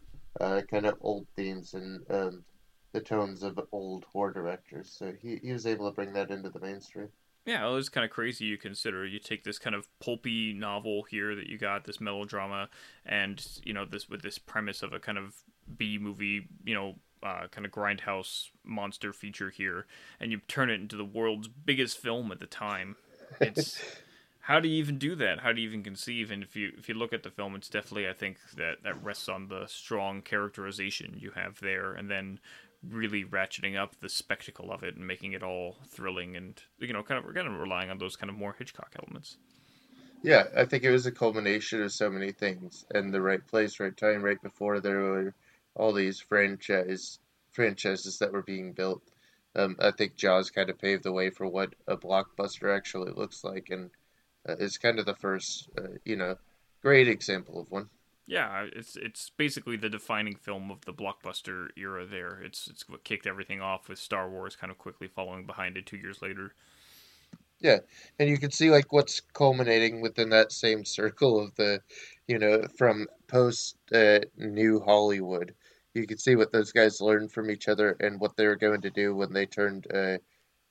[0.40, 2.44] uh, kind of old themes and um,
[2.92, 4.90] the tones of old horror directors.
[4.90, 7.08] So he, he was able to bring that into the mainstream.
[7.44, 8.46] Yeah, it was kind of crazy.
[8.46, 12.68] You consider you take this kind of pulpy novel here that you got this melodrama,
[13.04, 15.34] and you know this with this premise of a kind of
[15.76, 19.86] B movie, you know, uh, kind of grindhouse monster feature here,
[20.20, 22.96] and you turn it into the world's biggest film at the time.
[23.40, 23.82] It's
[24.40, 25.40] how do you even do that?
[25.40, 26.30] How do you even conceive?
[26.30, 29.02] And if you if you look at the film, it's definitely I think that that
[29.02, 32.40] rests on the strong characterization you have there, and then
[32.88, 37.02] really ratcheting up the spectacle of it and making it all thrilling and you know
[37.02, 39.36] kind of we're kind of relying on those kind of more Hitchcock elements.
[40.24, 43.80] Yeah, I think it was a culmination of so many things and the right place,
[43.80, 45.34] right time, right before there were
[45.74, 47.18] all these franchise
[47.50, 49.02] franchises that were being built.
[49.54, 53.44] Um, I think Jaws kind of paved the way for what a blockbuster actually looks
[53.44, 53.90] like, and
[54.48, 56.36] uh, is kind of the first, uh, you know,
[56.80, 57.88] great example of one.
[58.26, 62.06] Yeah, it's it's basically the defining film of the blockbuster era.
[62.06, 65.76] There, it's it's what kicked everything off with Star Wars kind of quickly following behind
[65.76, 66.54] it two years later.
[67.60, 67.78] Yeah,
[68.18, 71.80] and you can see like what's culminating within that same circle of the,
[72.26, 75.54] you know, from post uh, New Hollywood.
[75.94, 78.80] You can see what those guys learned from each other and what they were going
[78.82, 79.86] to do when they turned.
[79.92, 80.18] Uh,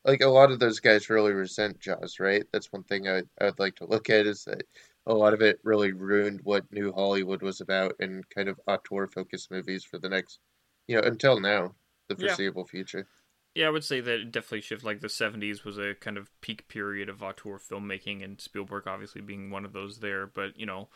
[0.06, 2.46] like a lot of those guys really resent Jaws, right?
[2.54, 4.64] That's one thing I, I'd like to look at is that
[5.08, 9.08] a lot of it really ruined what New Hollywood was about and kind of auteur
[9.08, 10.40] focused movies for the next,
[10.88, 11.76] you know, until now,
[12.10, 12.38] the Yeah.
[12.38, 13.08] foreseeable future.
[13.54, 14.86] Yeah, I would say that it definitely shifted.
[14.86, 19.22] Like the '70s was a kind of peak period of auteur filmmaking, and Spielberg obviously
[19.22, 20.26] being one of those there.
[20.26, 20.90] But you know,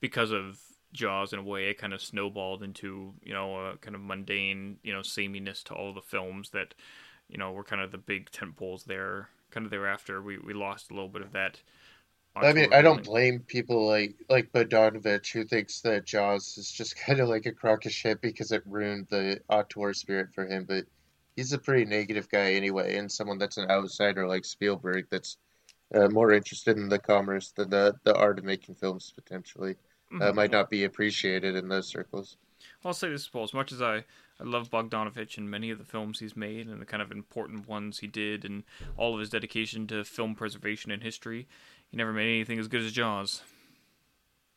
[0.00, 0.60] because of
[0.92, 4.78] Jaws, in a way, it kind of snowballed into you know a kind of mundane,
[4.82, 6.74] you know, sameness to all the films that
[7.28, 9.28] you know were kind of the big tentpoles there.
[9.50, 11.60] Kind of thereafter, we we lost a little bit of that.
[12.36, 16.96] I mean, I don't blame people like like Bogdanovich who thinks that Jaws is just
[17.06, 20.64] kind of like a crock of shit because it ruined the auteur spirit for him.
[20.64, 20.84] But
[21.36, 25.36] he's a pretty negative guy anyway, and someone that's an outsider like Spielberg that's
[25.94, 29.76] uh, more interested in the commerce than the the art of making films potentially
[30.12, 30.34] uh, Mhm.
[30.34, 32.36] might not be appreciated in those circles.
[32.84, 33.44] I'll say this, Paul.
[33.44, 33.96] As much as I,
[34.40, 37.68] I love Bogdanovich and many of the films he's made and the kind of important
[37.68, 38.64] ones he did and
[38.96, 41.46] all of his dedication to film preservation and history,
[41.90, 43.42] he never made anything as good as Jaws.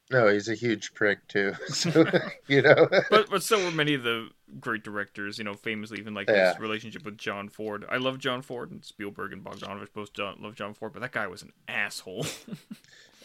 [0.10, 1.54] No, he's a huge prick too.
[1.70, 2.06] So
[2.48, 4.30] you know, But but so were many of the
[4.60, 6.52] great directors, you know, famously even like Yeah.
[6.52, 7.86] his relationship with John Ford.
[7.90, 11.28] I love John Ford and Spielberg and Bogdanovich both love John Ford, but that guy
[11.28, 12.26] was an asshole.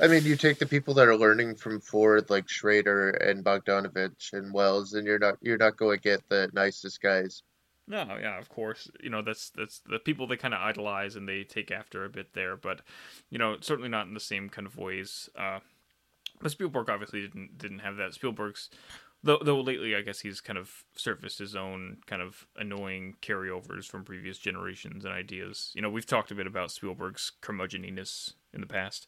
[0.00, 4.32] I mean, you take the people that are learning from Ford, like Schrader and Bogdanovich
[4.34, 7.42] and Welles, and you're not you're not going to get the nicest guys.
[7.88, 8.90] No, yeah, of course.
[9.00, 12.10] You know, that's that's the people they kind of idolize and they take after a
[12.10, 12.80] bit there, but
[13.30, 15.30] you know, certainly not in the same kind of ways.
[15.36, 15.60] Uh,
[16.40, 18.12] but Spielberg obviously didn't didn't have that.
[18.12, 18.70] Spielberg's
[19.22, 23.86] though though lately I guess he's kind of surfaced his own kind of annoying carryovers
[23.86, 25.70] from previous generations and ideas.
[25.74, 29.06] You know, we've talked a bit about Spielberg's curmudgeoniness in the past.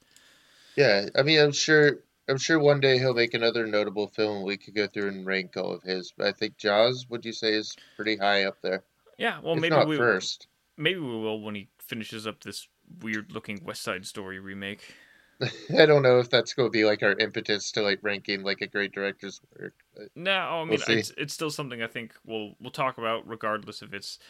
[0.79, 1.99] Yeah, I mean, I'm sure
[2.29, 4.45] I'm sure one day he'll make another notable film.
[4.45, 6.13] We could go through and rank all of his.
[6.17, 8.85] But I think Jaws, would you say, is pretty high up there?
[9.19, 10.47] Yeah, well if maybe we first.
[10.77, 12.69] maybe we will when he finishes up this
[13.03, 14.95] weird looking West Side Story remake.
[15.77, 18.61] I don't know if that's going to be like our impetus to like ranking like
[18.61, 19.75] a great director's work.
[20.15, 23.83] No, I mean We'll it's it's still something I think we'll we'll talk about regardless
[23.83, 24.21] if it's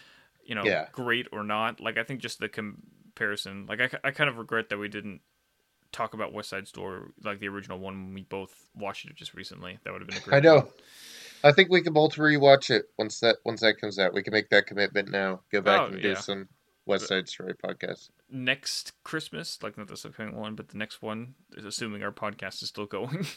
[0.46, 0.86] you know Yeah.
[0.92, 1.78] great or not.
[1.78, 3.66] Like I think just the comparison.
[3.66, 5.20] Like I, I kind of regret that we didn't
[5.93, 9.78] talk about West Side Story like the original one we both watched it just recently.
[9.84, 10.36] That would have been a great.
[10.36, 10.57] I know.
[10.57, 10.68] one.
[11.45, 14.12] I think we can both rewatch it once that once that comes out.
[14.14, 15.41] We can make that commitment now.
[15.53, 16.49] Go back Oh, and do some
[16.86, 18.11] West Side Story podcast.
[18.30, 22.68] Next Christmas, like not the second one, but the next one, assuming our podcast is
[22.68, 23.26] still going.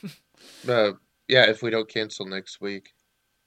[0.67, 0.93] Uh,
[1.27, 2.93] yeah, if we don't cancel next week.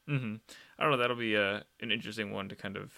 [0.07, 0.37] hmm
[0.79, 0.97] I don't know.
[0.99, 2.93] That'll be a an interesting one to kind of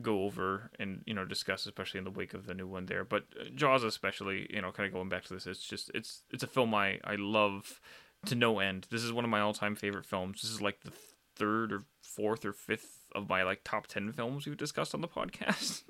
[0.00, 3.04] go over and you know discuss, especially in the wake of the new one there.
[3.04, 3.24] But
[3.54, 6.48] Jaws, especially, you know, kind of going back to this, it's just it's it's a
[6.48, 7.80] film I I love
[8.26, 8.86] to no end.
[8.90, 10.42] This is one of my all time favorite films.
[10.42, 10.92] This is like the
[11.36, 15.08] third or fourth or fifth of my like top ten films we've discussed on the
[15.16, 15.82] podcast.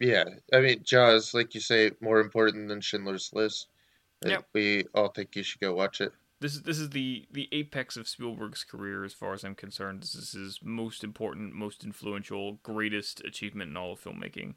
[0.00, 3.68] Yeah, I mean Jaws, like you say, more important than Schindler's List.
[4.24, 4.46] Yep.
[4.52, 6.12] We all think you should go watch it.
[6.40, 10.02] This is this is the the apex of Spielberg's career as far as I'm concerned.
[10.02, 14.54] This is his most important, most influential, greatest achievement in all of filmmaking.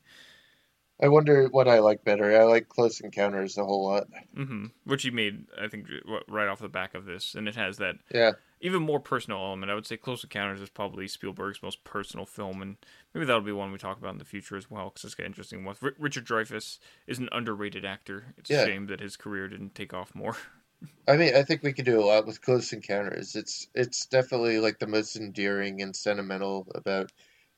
[1.04, 2.40] I wonder what I like better.
[2.40, 4.08] I like Close Encounters a whole lot.
[4.36, 5.88] hmm Which he made, I think,
[6.28, 9.72] right off the back of this, and it has that Yeah, even more personal element.
[9.72, 12.78] I would say Close Encounters is probably Spielberg's most personal film, and
[13.16, 15.26] maybe that'll be one we talk about in the future as well, because it's got
[15.26, 15.80] interesting ones.
[15.82, 16.78] R- Richard Dreyfuss
[17.08, 18.36] is an underrated actor.
[18.38, 18.62] It's Yeah.
[18.62, 20.38] a shame that his career didn't take off more.
[21.08, 23.36] I mean, I think we could do a lot with Close Encounters.
[23.36, 27.12] It's it's definitely like the most endearing and sentimental about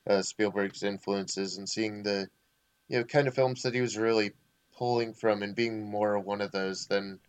[0.08, 2.30] uh, Spielberg's influences and seeing the
[2.90, 4.34] you know kind of films that he was really
[4.74, 7.20] pulling from and being more one of those than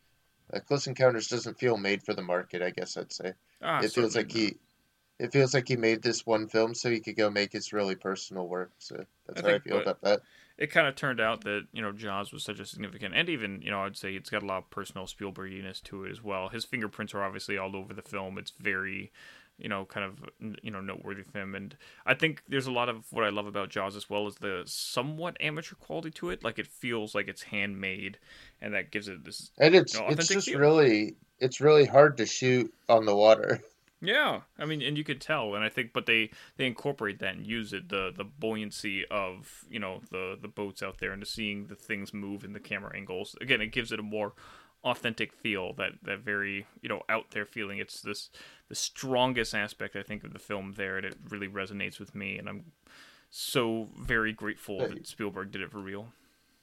[0.52, 2.62] uh, Close Encounters doesn't feel made for the market.
[2.62, 4.56] I guess I'd say Ah, it feels like he
[5.18, 7.96] it feels like he made this one film so he could go make his really
[7.96, 8.72] personal work.
[8.78, 10.22] So that's I how I feel about that.
[10.56, 13.60] It kind of turned out that you know Jaws was such a significant, and even
[13.62, 16.48] you know I'd say it's got a lot of personal Spielberginess to it as well.
[16.48, 18.38] His fingerprints are obviously all over the film.
[18.38, 19.10] It's very,
[19.58, 20.30] you know, kind of
[20.62, 21.76] you know noteworthy of him, and
[22.06, 24.62] I think there's a lot of what I love about Jaws as well as the
[24.66, 26.44] somewhat amateur quality to it.
[26.44, 28.18] Like it feels like it's handmade,
[28.60, 29.50] and that gives it this.
[29.58, 30.60] And it's No, it's just feel.
[30.60, 33.60] really it's really hard to shoot on the water.
[34.04, 37.36] Yeah, I mean, and you could tell, and I think, but they they incorporate that
[37.36, 41.22] and use it the the buoyancy of you know the the boats out there and
[41.22, 43.36] to seeing the things move in the camera angles.
[43.40, 44.34] Again, it gives it a more
[44.84, 47.78] authentic feel that that very you know out there feeling.
[47.78, 48.30] It's this
[48.68, 52.38] the strongest aspect I think of the film there, and it really resonates with me.
[52.38, 52.72] And I'm
[53.30, 56.08] so very grateful that Spielberg did it for real.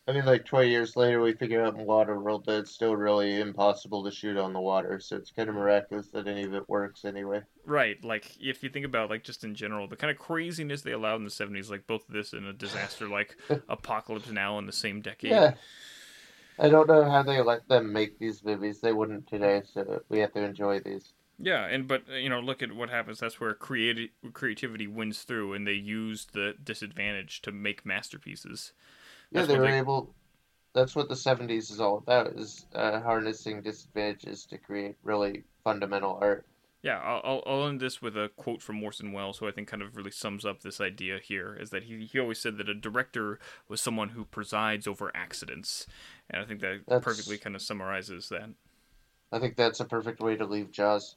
[0.07, 3.39] I mean, like 20 years later, we figure out in Waterworld that it's still really
[3.39, 6.67] impossible to shoot on the water, so it's kind of miraculous that any of it
[6.67, 7.41] works anyway.
[7.65, 10.91] Right, like if you think about like just in general, the kind of craziness they
[10.91, 13.37] allowed in the '70s, like both this and a disaster like
[13.69, 15.31] Apocalypse Now in the same decade.
[15.31, 15.53] Yeah.
[16.57, 18.81] I don't know how they let them make these movies.
[18.81, 21.13] They wouldn't today, so we have to enjoy these.
[21.39, 23.19] Yeah, and but you know, look at what happens.
[23.19, 28.73] That's where creati- creativity wins through, and they use the disadvantage to make masterpieces.
[29.31, 30.13] Yeah, they were they- able.
[30.73, 36.17] That's what the '70s is all about: is uh, harnessing disadvantages to create really fundamental
[36.21, 36.45] art.
[36.83, 39.83] Yeah, I'll, I'll end this with a quote from Orson Welles, who I think kind
[39.83, 41.55] of really sums up this idea here.
[41.59, 45.85] Is that he he always said that a director was someone who presides over accidents,
[46.29, 48.49] and I think that That's- perfectly kind of summarizes that.
[49.33, 51.15] I think that's a perfect way to leave Jaws.